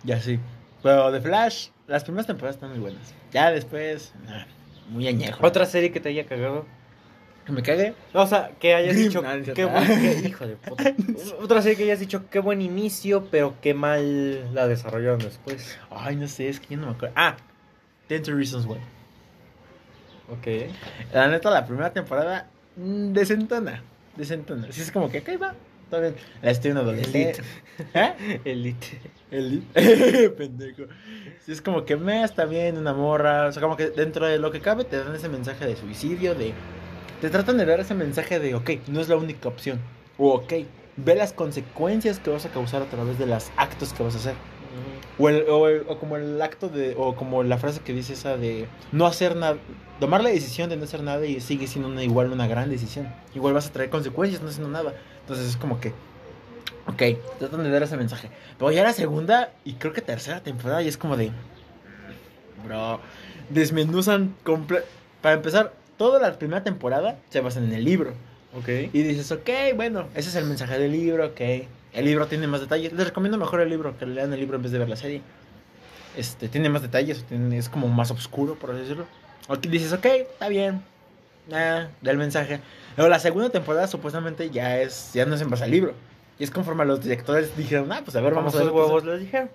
[0.06, 0.39] Ya sí.
[0.82, 3.14] Pero de Flash, las primeras temporadas están muy buenas.
[3.34, 4.45] Ya después, ah,
[4.88, 5.45] muy añejo.
[5.45, 6.66] Otra serie que te haya cagado.
[7.46, 7.94] Que me cague.
[8.14, 9.22] O sea, que hayas dicho.
[9.22, 10.94] No qué buen, qué- hijo de puta.
[11.41, 15.78] Otra serie que hayas dicho, qué buen inicio, pero qué mal la desarrollaron después.
[15.91, 17.14] Ay, no sé, es que yo no me acuerdo.
[17.18, 17.36] Ah,
[18.08, 18.78] 10 Reasons Why.
[20.30, 20.72] Ok.
[21.14, 23.84] La neta, la primera temporada, mm, decentona.
[24.16, 24.72] Decentona.
[24.72, 25.54] Sí, es como que, ok, va.
[26.00, 26.16] Bien.
[26.41, 27.44] La estoy en adolescente.
[27.94, 28.39] ¿Eh?
[28.46, 29.00] Elite.
[29.30, 30.30] Elite.
[30.38, 30.86] Pendejo.
[31.46, 33.46] Sí, es como que me está bien una morra.
[33.48, 36.34] O sea, como que dentro de lo que cabe te dan ese mensaje de suicidio,
[36.34, 36.54] de.
[37.24, 39.80] Te tratan de dar ese mensaje de, ok, no es la única opción.
[40.17, 40.51] O, ok,
[40.97, 44.17] ve las consecuencias que vas a causar a través de los actos que vas a
[44.17, 44.34] hacer.
[45.17, 46.95] O, el- o el- o como el acto de.
[46.97, 48.67] O como la frase que dice esa de.
[48.91, 49.55] No hacer nada.
[50.01, 53.07] Tomar la decisión de no hacer nada y sigue siendo una, igual una gran decisión.
[53.34, 54.93] Igual vas a traer consecuencias no haciendo nada.
[55.21, 55.93] Entonces es como que.
[56.88, 57.03] Ok,
[57.39, 58.32] tratan de dar ese mensaje.
[58.59, 61.32] Pero ya la segunda y creo que tercera temporada y es como de.
[62.65, 62.99] Bro.
[63.49, 64.36] Desmenuzan
[65.21, 68.14] Para empezar, toda la primera temporada se basan en el libro.
[68.58, 68.68] Ok.
[68.94, 71.41] Y dices, ok, bueno, ese es el mensaje del libro, ok.
[71.94, 72.94] El libro tiene más detalles.
[72.94, 75.22] Les recomiendo mejor el libro, que lean el libro en vez de ver la serie.
[76.18, 79.06] Este, tiene más detalles, tiene- es como más oscuro, por así decirlo.
[79.50, 80.82] Aquí dices, ok, está bien.
[81.52, 82.60] Ah, da el mensaje.
[82.96, 85.94] Luego la segunda temporada supuestamente ya es, ya no es en base al libro.
[86.39, 88.72] Y es conforme a los directores dijeron, ah, pues a ver, vamos Vamos a a
[88.72, 88.74] ver.
[88.82, 89.50] huevos les dijeron.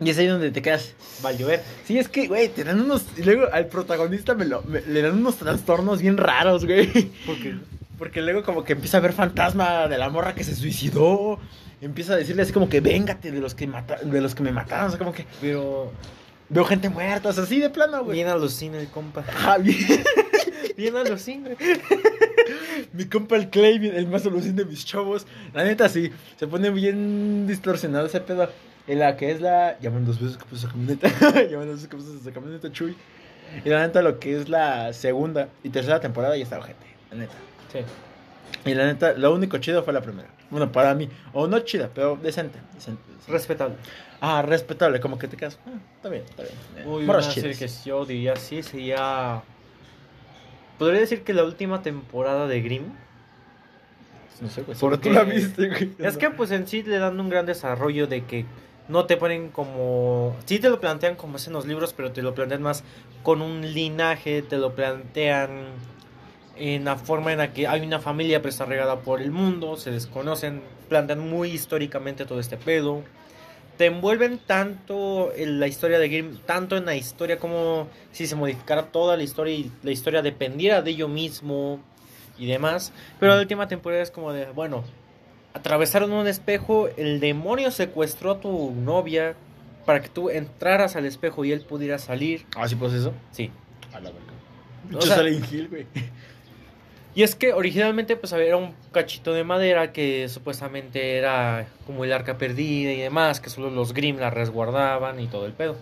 [0.00, 0.94] Y es ahí donde te quedas.
[1.24, 1.62] Va a llover.
[1.86, 3.04] Sí, es que, güey, te dan unos.
[3.16, 7.10] Y luego al protagonista me lo, me- le dan unos trastornos bien raros, güey.
[7.26, 7.56] Porque
[7.98, 11.40] Porque luego como que empieza a ver fantasma de la morra que se suicidó.
[11.80, 14.52] Empieza a decirle así como que véngate de los que mata de los que me
[14.52, 14.86] mataron.
[14.86, 15.92] O sea, como que Pero
[16.48, 17.30] veo gente muerta.
[17.30, 18.16] O sea, así de plano, güey.
[18.18, 19.24] bien alucina el compa.
[19.44, 19.76] Ah, bien.
[20.76, 21.50] Bien alucina.
[22.92, 25.26] Mi compa el Clay, el más solución de mis chavos.
[25.52, 28.48] La neta sí, se pone bien distorsionado ese pedo.
[28.88, 29.78] En la que es la.
[29.80, 31.08] Llaman dos veces que puso esa camioneta.
[31.50, 32.96] Llaman dos veces que puso esa camioneta, Chuy.
[33.64, 36.86] Y la neta, lo que es la segunda y tercera temporada ya está ojete.
[37.10, 37.34] La neta.
[37.72, 37.80] Sí.
[38.64, 40.28] Y la neta, lo único chido fue la primera.
[40.50, 41.08] Bueno, para mí.
[41.34, 42.58] O no chida, pero decente.
[42.74, 43.32] decente, decente.
[43.32, 43.76] Respetable.
[44.20, 45.58] ah, respetable, como que te quedas.
[45.66, 46.54] ah, está bien, está bien.
[46.78, 49.42] Eh, Uy, una serie que yo diría sí sería.
[50.78, 52.84] Podría decir que la última temporada de Grimm.
[54.40, 54.66] No sé, güey.
[54.66, 55.90] ¿Por Solo tú la viste, güey.
[55.98, 58.46] Es que pues en sí le dan un gran desarrollo de que
[58.88, 60.36] no te ponen como...
[60.46, 62.84] Sí te lo plantean como es en los libros, pero te lo plantean más
[63.22, 65.66] con un linaje, te lo plantean
[66.56, 69.76] en la forma en la que hay una familia pero está regada por el mundo,
[69.76, 73.02] se desconocen, plantean muy históricamente todo este pedo.
[73.76, 78.34] Te envuelven tanto en la historia de Grimm, tanto en la historia como si se
[78.34, 81.78] modificara toda la historia y la historia dependiera de ello mismo
[82.38, 82.92] y demás.
[83.20, 84.82] Pero la última temporada es como de, bueno,
[85.54, 89.34] atravesaron un espejo, el demonio secuestró a tu novia
[89.86, 92.44] para que tú entraras al espejo y él pudiera salir.
[92.56, 93.12] Ah, sí, pues eso.
[93.32, 93.50] Sí.
[93.92, 94.32] A la verga.
[94.84, 95.86] O Mucho sea- Silent Hill, güey.
[97.14, 102.12] Y es que originalmente pues era un cachito de madera que supuestamente era como el
[102.12, 105.76] arca perdida y demás, que solo los Grimm la resguardaban y todo el pedo.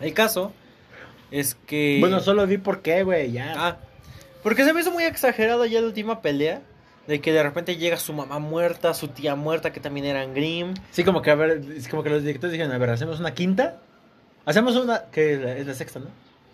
[0.00, 0.52] El caso
[1.30, 1.98] es que...
[2.00, 3.54] Bueno, solo di por qué, güey, ya.
[3.56, 3.76] Ah,
[4.42, 6.60] porque se me hizo muy exagerada ya la última pelea.
[7.08, 10.74] De que de repente llega su mamá muerta, su tía muerta, que también eran Grimm.
[10.92, 13.34] Sí, como que, a ver, es como que los directores dijeron, a ver, ¿hacemos una
[13.34, 13.78] quinta?
[14.44, 16.06] Hacemos una, que es la, es la sexta, ¿no?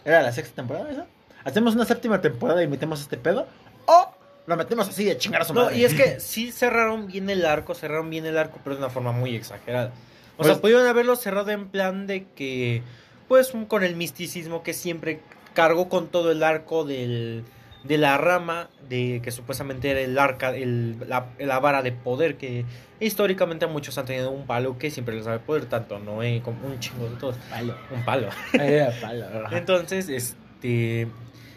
[0.05, 1.07] ¿Era la sexta temporada esa?
[1.45, 3.47] ¿Hacemos una séptima temporada y metemos este pedo?
[3.87, 4.15] ¿O
[4.47, 5.77] lo metemos así de chingar a su No, madre?
[5.79, 8.91] y es que sí cerraron bien el arco, cerraron bien el arco, pero de una
[8.91, 9.89] forma muy exagerada.
[10.35, 12.83] O Pues- sea, pudieron haberlo cerrado en plan de que,
[13.27, 15.21] pues, con el misticismo que siempre
[15.53, 17.45] cargó con todo el arco del,
[17.85, 22.37] de la rama, de que supuestamente era el arca, el, la, la vara de poder,
[22.37, 22.65] que
[22.99, 26.81] históricamente muchos han tenido un palo que siempre les sabe poder, tanto Noé como un
[26.81, 27.37] chingo de todos.
[27.51, 27.75] Palo.
[27.95, 28.29] Un palo.
[28.55, 29.27] Era palo.
[29.53, 31.09] Entonces, este.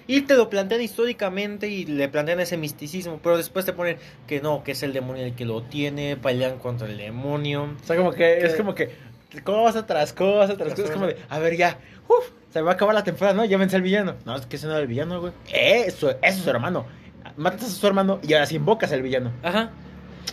[0.09, 4.39] Y te lo plantean históricamente y le plantean ese misticismo, pero después te ponen que
[4.39, 7.75] no, que es el demonio el que lo tiene, pelean contra el demonio.
[7.83, 8.89] O sea, como que, es como que,
[9.43, 12.73] cosa tras cosa, tras cosa, es como de, a ver, ya, uf, se va a
[12.75, 13.45] acabar la temporada, ¿no?
[13.45, 14.15] Ya vence al villano.
[14.25, 15.33] No, es que ese no era el villano, güey.
[15.51, 16.85] Eso, eso es su hermano.
[17.35, 19.31] Matas a su hermano y ahora sí invocas al villano.
[19.43, 19.71] Ajá.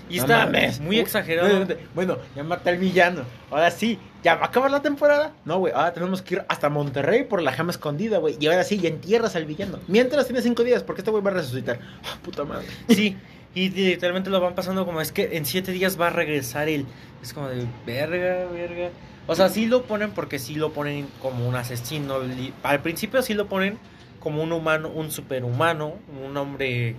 [0.08, 0.80] Y No está mames.
[0.80, 1.66] muy Uy, exagerado.
[1.94, 3.22] Bueno, ya mata al villano.
[3.50, 5.32] Ahora sí, ya va a acabar la temporada.
[5.44, 8.36] No, güey, ahora tenemos que ir hasta Monterrey por la gema escondida, güey.
[8.40, 9.78] Y ahora sí, ya entierras al villano.
[9.88, 11.78] Mientras tiene cinco días, porque este güey va a resucitar.
[12.04, 12.66] Ah, puta madre.
[12.88, 13.16] Sí,
[13.54, 16.86] y literalmente lo van pasando como es que en siete días va a regresar él.
[17.22, 18.90] Es como de verga, verga.
[19.26, 22.16] O sea, sí lo ponen porque sí lo ponen como un asesino.
[22.62, 23.78] Al principio sí lo ponen
[24.18, 25.94] como un humano, un superhumano,
[26.24, 26.96] un hombre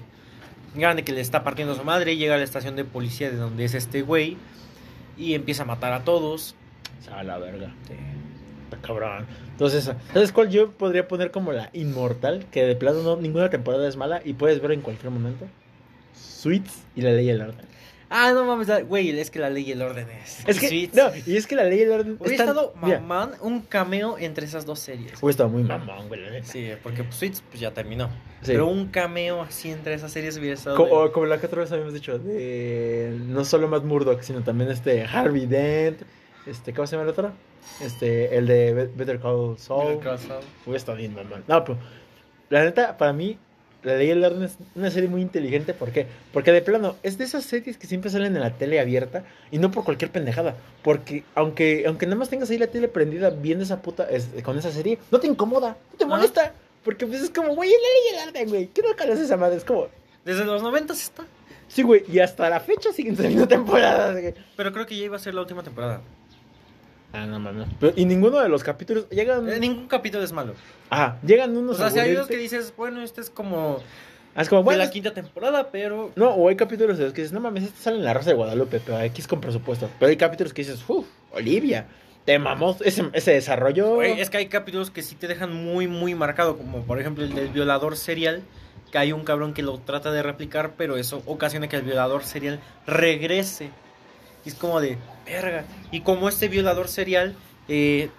[0.73, 2.15] grande que le está partiendo a su madre.
[2.15, 4.37] Llega a la estación de policía de donde es este güey
[5.17, 6.55] y empieza a matar a todos.
[7.11, 7.73] A la verga.
[8.63, 9.27] Está cabrón.
[9.51, 12.45] Entonces, ¿sabes cuál yo podría poner como la inmortal?
[12.49, 15.45] Que de plano no, ninguna temporada es mala y puedes ver en cualquier momento.
[16.15, 17.65] Sweets y la ley y el orden.
[18.07, 20.43] Ah, no mames, la- güey, es que la ley y el orden es.
[20.47, 20.93] Es que, Suits.
[20.93, 22.17] no, y es que la ley y el orden.
[22.19, 25.13] Hubiera están- estado mira, mamán un cameo entre esas dos series.
[25.21, 26.45] Hubiera estado muy mamón, güey, la neta.
[26.47, 28.07] Sí, porque pues, Suits pues, ya terminó.
[28.41, 28.51] Sí.
[28.51, 30.77] Pero un cameo así entre esas series hubiera estado.
[30.77, 34.41] Como, de- como la que otra vez habíamos dicho, de no solo Matt Murdock, sino
[34.43, 36.01] también este Harvey Dent,
[36.45, 37.31] este, ¿cómo se llama el otro?
[37.81, 39.95] Este, el de Be- Better Call Saul.
[39.95, 41.43] Hubiera estado bien, mamón.
[41.47, 41.79] No, pero
[42.49, 43.39] la neta, para mí,
[43.85, 45.73] La Ley y el Orden es una serie muy inteligente.
[45.73, 46.07] ¿Por qué?
[46.33, 49.59] Porque de plano, es de esas series que siempre salen en la tele abierta y
[49.59, 50.55] no por cualquier pendejada.
[50.81, 54.57] Porque aunque, aunque nada más tengas ahí la tele prendida viendo esa puta, es- con
[54.57, 56.15] esa serie, no te incomoda, no te Ajá.
[56.15, 56.53] molesta.
[56.83, 58.67] Porque pues es como, güey, la ley y el orden, güey.
[58.67, 59.57] ¿Qué no calas esa madre?
[59.57, 59.87] Es como,
[60.25, 61.23] Desde los 90 está.
[61.67, 62.03] sí, güey.
[62.11, 64.33] Y hasta la fecha siguen saliendo temporadas, güey.
[64.57, 66.01] Pero creo que ya iba a ser la última temporada.
[67.15, 67.67] Ah, no mames.
[67.79, 69.49] Pero- Y ninguno de los capítulos llegan.
[69.49, 70.53] Eh, ningún capítulo es malo.
[70.89, 73.79] Ah, llegan O unos sea, si hay unos que dices, bueno, este es como
[74.37, 76.11] Ah, es como, de bueno, la quinta temporada, pero.
[76.15, 78.31] No, o hay capítulos de los que dices, no mames, este sale en la Rosa
[78.31, 79.89] de Guadalupe, pero X con presupuesto.
[79.97, 81.87] Pero hay capítulos que dices, uff, Olivia,
[82.25, 83.95] te mamó ese, ese desarrollo.
[83.95, 87.23] Güey, es que hay capítulos que sí te dejan muy, muy marcado, como por ejemplo
[87.23, 88.41] el del violador serial,
[88.91, 92.23] que hay un cabrón que lo trata de replicar, pero eso ocasiona que el violador
[92.25, 93.69] serial regrese.
[94.45, 95.65] Y es como de, verga.
[95.91, 97.35] Y como este violador serial
[97.67, 98.09] eh,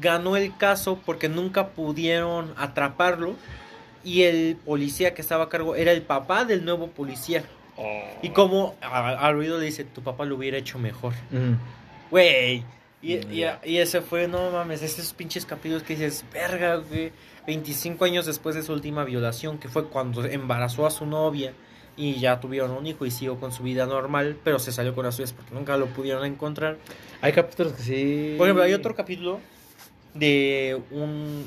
[0.00, 3.34] ganó el caso porque nunca pudieron atraparlo,
[4.04, 7.44] y el policía que estaba a cargo era el papá del nuevo policía.
[7.76, 8.02] Oh.
[8.22, 11.14] Y como al oído le dice, tu papá lo hubiera hecho mejor.
[12.10, 12.64] Güey.
[13.00, 17.12] Y, Mm, y, y ese fue, no mames, esos pinches capítulos que dices, verga, güey.
[17.46, 21.54] 25 años después de su última violación, que fue cuando embarazó a su novia
[21.98, 25.04] y ya tuvieron un hijo y siguió con su vida normal, pero se salió con
[25.04, 26.78] las suyas porque nunca lo pudieron encontrar.
[27.20, 28.34] Hay capítulos que sí.
[28.38, 29.40] Por ejemplo, hay otro capítulo
[30.14, 31.44] de un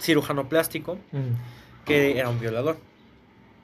[0.00, 1.84] cirujano plástico Mm.
[1.86, 2.76] que era un violador.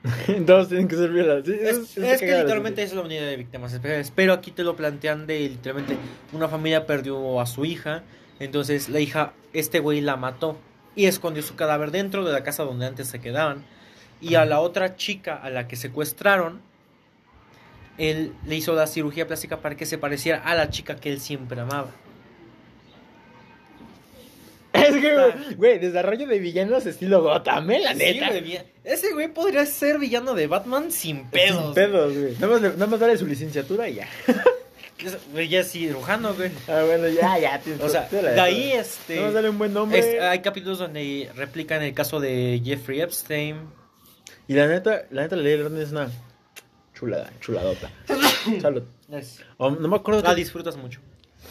[0.45, 1.45] Todos tienen que ser violados.
[1.45, 4.11] Sí, Es, es- es es que literalmente es la unidad de víctimas especiales.
[4.15, 5.97] Pero aquí te lo plantean de literalmente
[6.33, 8.03] una familia perdió a su hija.
[8.39, 10.57] Entonces la hija, este güey la mató
[10.95, 13.65] y escondió su cadáver dentro de la casa donde antes se quedaban.
[14.21, 16.61] Y a la otra chica a la que secuestraron,
[17.97, 21.19] él le hizo la cirugía plástica para que se pareciera a la chica que él
[21.19, 21.91] siempre amaba.
[24.73, 27.79] Es que, güey, desarrollo de villanos estilo Gotham, ¿eh?
[27.79, 28.29] la Sí, neta.
[28.29, 31.65] güey, ese güey podría ser villano de Batman sin pedos.
[31.65, 32.33] Sin pedos, güey.
[32.33, 34.07] Nada más, nada más dale su licenciatura y ya.
[35.31, 36.49] Güey, ya es cirujano, güey.
[36.67, 37.61] Ah, bueno, ya, ya.
[37.83, 39.13] O sea, de ahí este.
[39.17, 39.99] Nada más dale un buen nombre.
[39.99, 43.57] Es- hay capítulos donde replican el caso de Jeffrey Epstein.
[44.47, 46.09] Y la neta, la neta, la ley del orden es una
[46.93, 47.89] chulada, chuladota.
[48.61, 48.83] Salud.
[49.57, 50.21] Oh, no me acuerdo.
[50.21, 50.99] La que- disfrutas mucho.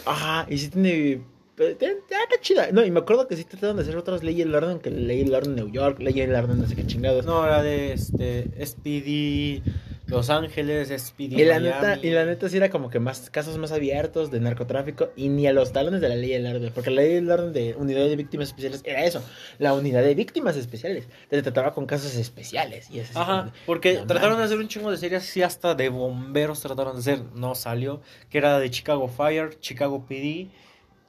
[0.04, 1.22] Ajá, y sí tiene.
[1.56, 2.68] te- te- Está chida.
[2.72, 5.24] No, y me acuerdo que sí trataron de hacer otras leyes del orden, que ley
[5.24, 7.24] del orden New York, ley del orden no sé qué chingados.
[7.24, 9.62] No, la de este SPD
[10.06, 11.66] Los Ángeles, SPD y la Miami.
[11.66, 15.28] neta, y la neta sí era como que más casos más abiertos de narcotráfico y
[15.28, 17.74] ni a los talones de la ley del orden, porque la ley del orden de
[17.74, 19.22] unidad de víctimas especiales era eso,
[19.58, 23.94] la unidad de víctimas especiales, te trataba con casos especiales y eso es Ajá, porque
[23.96, 27.22] no trataron de hacer un chingo de series, sí, hasta de bomberos trataron de hacer,
[27.34, 28.00] no salió,
[28.30, 30.50] que era de Chicago Fire, Chicago PD,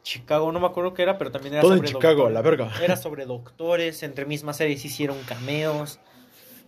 [0.01, 2.33] Chicago, no me acuerdo qué era, pero también era Todo en sobre Chicago, doctores.
[2.33, 2.71] la verga.
[2.81, 5.99] Era sobre doctores, entre mismas series hicieron cameos,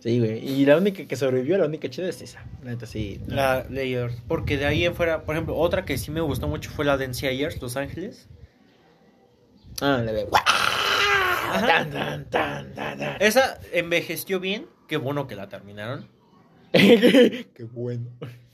[0.00, 3.20] Sí, güey, y la única que sobrevivió, la única chida es esa, la neta sí.
[3.26, 3.36] no.
[3.36, 6.70] la Layer, porque de ahí en fuera, por ejemplo, otra que sí me gustó mucho
[6.70, 8.26] fue la de NCIS, Los Ángeles.
[9.82, 10.26] Ah, la de...
[10.26, 13.16] Tan, tan, tan, tan, tan.
[13.20, 16.08] Esa envejeció bien, qué bueno que la terminaron.
[16.72, 18.06] Qué bueno.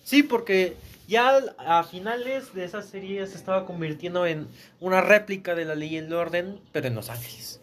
[0.03, 0.77] Sí, porque
[1.07, 4.49] ya a finales de esa serie se estaba convirtiendo en
[4.81, 7.61] una réplica de la ley y el orden, pero en Los Ángeles.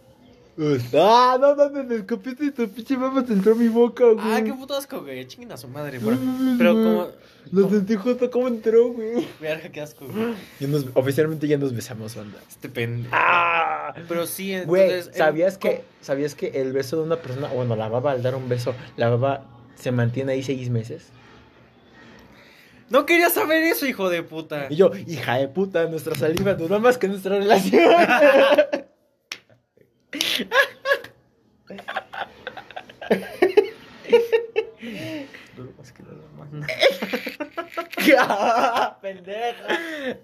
[0.95, 4.19] Ah, no mames, me escupiste y tu pinche mama te entró a mi boca, güey.
[4.33, 5.25] Ah, qué puto asco, güey.
[5.27, 6.15] Chinguen a su madre, bro.
[6.57, 7.07] Pero como.
[7.51, 9.27] Lo sentí justo como entró, güey.
[9.41, 10.33] Verga, qué asco, güey.
[10.59, 12.37] Ya nos- oficialmente ya nos besamos, banda.
[12.47, 13.09] Este pendejo.
[13.15, 15.17] Ah, Pero sí, güey, entonces.
[15.17, 18.35] ¿sabías el- que, ¿sabías que el beso de una persona, bueno, la baba al dar
[18.35, 19.45] un beso, la baba
[19.75, 21.07] se mantiene ahí seis meses?
[22.89, 24.67] No quería saber eso, hijo de puta.
[24.69, 27.83] Y yo, hija de puta, nuestra saliva duró más que nuestra relación.
[35.55, 36.65] Duro más que la mano.
[39.01, 39.67] Pendeja.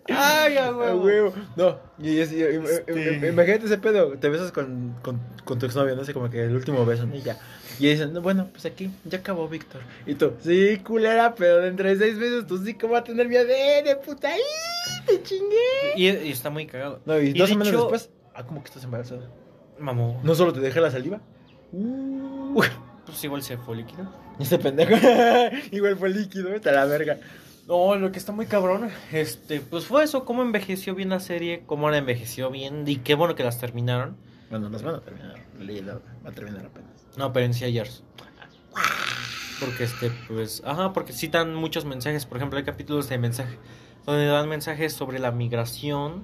[0.10, 1.04] Ay, a A huevo.
[1.04, 1.34] huevo.
[1.56, 4.18] No, y, y- y- Este- imagínate ese pedo.
[4.18, 7.16] Te besas con, con, con tu exnovio, no sé, como que el último beso, ¿no?
[7.16, 7.38] Y ya.
[7.80, 9.82] Y dicen, no, bueno, pues aquí, ya acabó Víctor.
[10.06, 13.28] Y tú, sí, culera, pero dentro de seis meses tú sí que vas a tener
[13.30, 14.30] mi ADN, puta.
[14.30, 14.42] ¡Ay,
[15.06, 15.94] te chingué!
[15.96, 17.00] Y, y está muy cagado.
[17.06, 19.30] No, y, Y dos semanas hecho- después, ah, ¿cómo que estás embarazada?
[19.80, 20.20] Mamó.
[20.24, 21.22] ¿No solo te deja la saliva?
[21.72, 22.62] Uh,
[23.06, 24.12] Pues igual se fue líquido.
[24.40, 24.92] este pendejo.
[25.72, 27.18] Igual fue líquido, a la verga.
[27.68, 31.64] No, lo que está muy cabrón, este, pues fue eso, cómo envejeció bien la serie,
[31.68, 34.18] cómo la envejeció bien, y qué bueno que las terminaron.
[34.50, 35.36] Bueno, las van a terminar.
[35.60, 35.94] La-
[36.26, 37.06] Va a terminar apenas.
[37.18, 37.88] No, pero en sí ayer.
[39.60, 43.58] Porque este, pues, ajá, porque citan muchos mensajes, por ejemplo, hay capítulos de mensaje,
[44.06, 46.24] donde dan mensajes sobre la migración,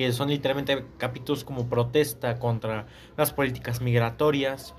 [0.00, 2.86] que son literalmente capítulos como protesta contra
[3.18, 4.74] las políticas migratorias.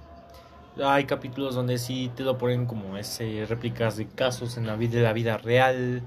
[0.84, 4.98] Hay capítulos donde sí te lo ponen como ese réplicas de casos en la vida
[4.98, 6.02] de la vida real.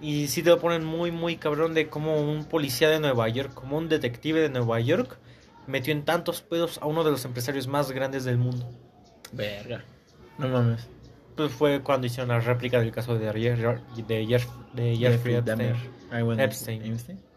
[0.00, 3.52] Y sí te lo ponen muy muy cabrón de cómo un policía de Nueva York,
[3.54, 5.18] como un detective de Nueva York,
[5.66, 8.70] metió en tantos pedos a uno de los empresarios más grandes del mundo.
[9.32, 9.82] Verga.
[10.38, 10.86] No mames.
[11.34, 14.02] Pues fue cuando hicieron la réplica del caso de, Jer- de,
[14.82, 15.74] de Jeffrey Epstein.
[16.84, 17.27] ¿Epstein?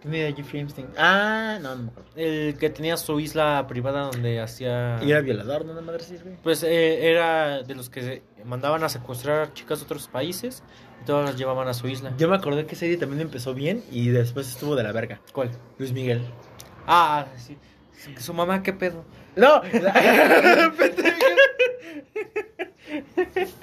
[0.00, 0.86] ¿Quién era Jeffrey Epstein?
[0.96, 2.10] Ah, no, no me acuerdo.
[2.14, 5.00] El que tenía su isla privada donde hacía...
[5.02, 5.74] Y era violador, ¿no?
[5.74, 6.36] ¿No madre sí, güey?
[6.42, 10.62] Pues eh, era de los que se mandaban a secuestrar chicas de otros países
[11.02, 12.12] y todas las llevaban a su isla.
[12.16, 15.20] Yo me acordé que serie también empezó bien y después estuvo de la verga.
[15.32, 15.50] ¿Cuál?
[15.78, 16.22] Luis Miguel.
[16.86, 17.56] Ah, sí.
[18.16, 19.04] Su- Su mamá, ¿qué pedo?
[19.34, 19.62] ¡No!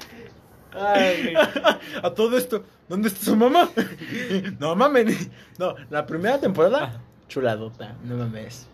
[0.75, 1.33] Ay,
[2.03, 3.69] A todo esto, ¿dónde está su mamá?
[4.59, 5.29] No mames.
[5.57, 8.67] No, la primera temporada, chuladota, no mames.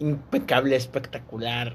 [0.00, 1.74] Impecable, espectacular.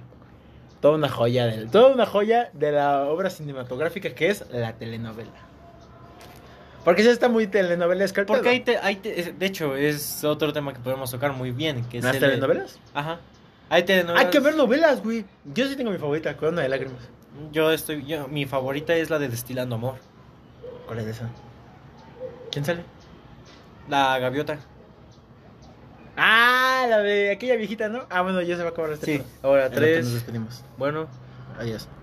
[0.82, 5.32] Toda una joya del, toda una joya de la obra cinematográfica que es la telenovela.
[6.84, 10.54] Porque ya está muy telenovelesca el Porque ahí te, ahí te- de hecho, es otro
[10.54, 11.84] tema que podemos tocar muy bien.
[11.86, 12.80] Que es ¿Las el de- telenovelas?
[12.94, 13.20] Ajá.
[13.70, 14.24] Hay telenovelas.
[14.26, 15.26] Hay que ver novelas, güey.
[15.54, 17.10] Yo sí tengo mi favorita, Corona de Lágrimas.
[17.52, 19.96] Yo estoy, yo, mi favorita es la de Destilando Amor.
[20.86, 21.30] ¿Cuál es esa?
[22.52, 22.84] ¿Quién sale?
[23.90, 24.58] La gaviota.
[26.16, 28.06] Ah, la de aquella viejita, ¿no?
[28.10, 29.18] Ah, bueno, ya se va a acabar este.
[29.18, 30.14] Sí, ahora que Nos tres.
[30.14, 30.64] despedimos.
[30.78, 31.08] Bueno,
[31.60, 31.88] Adiós.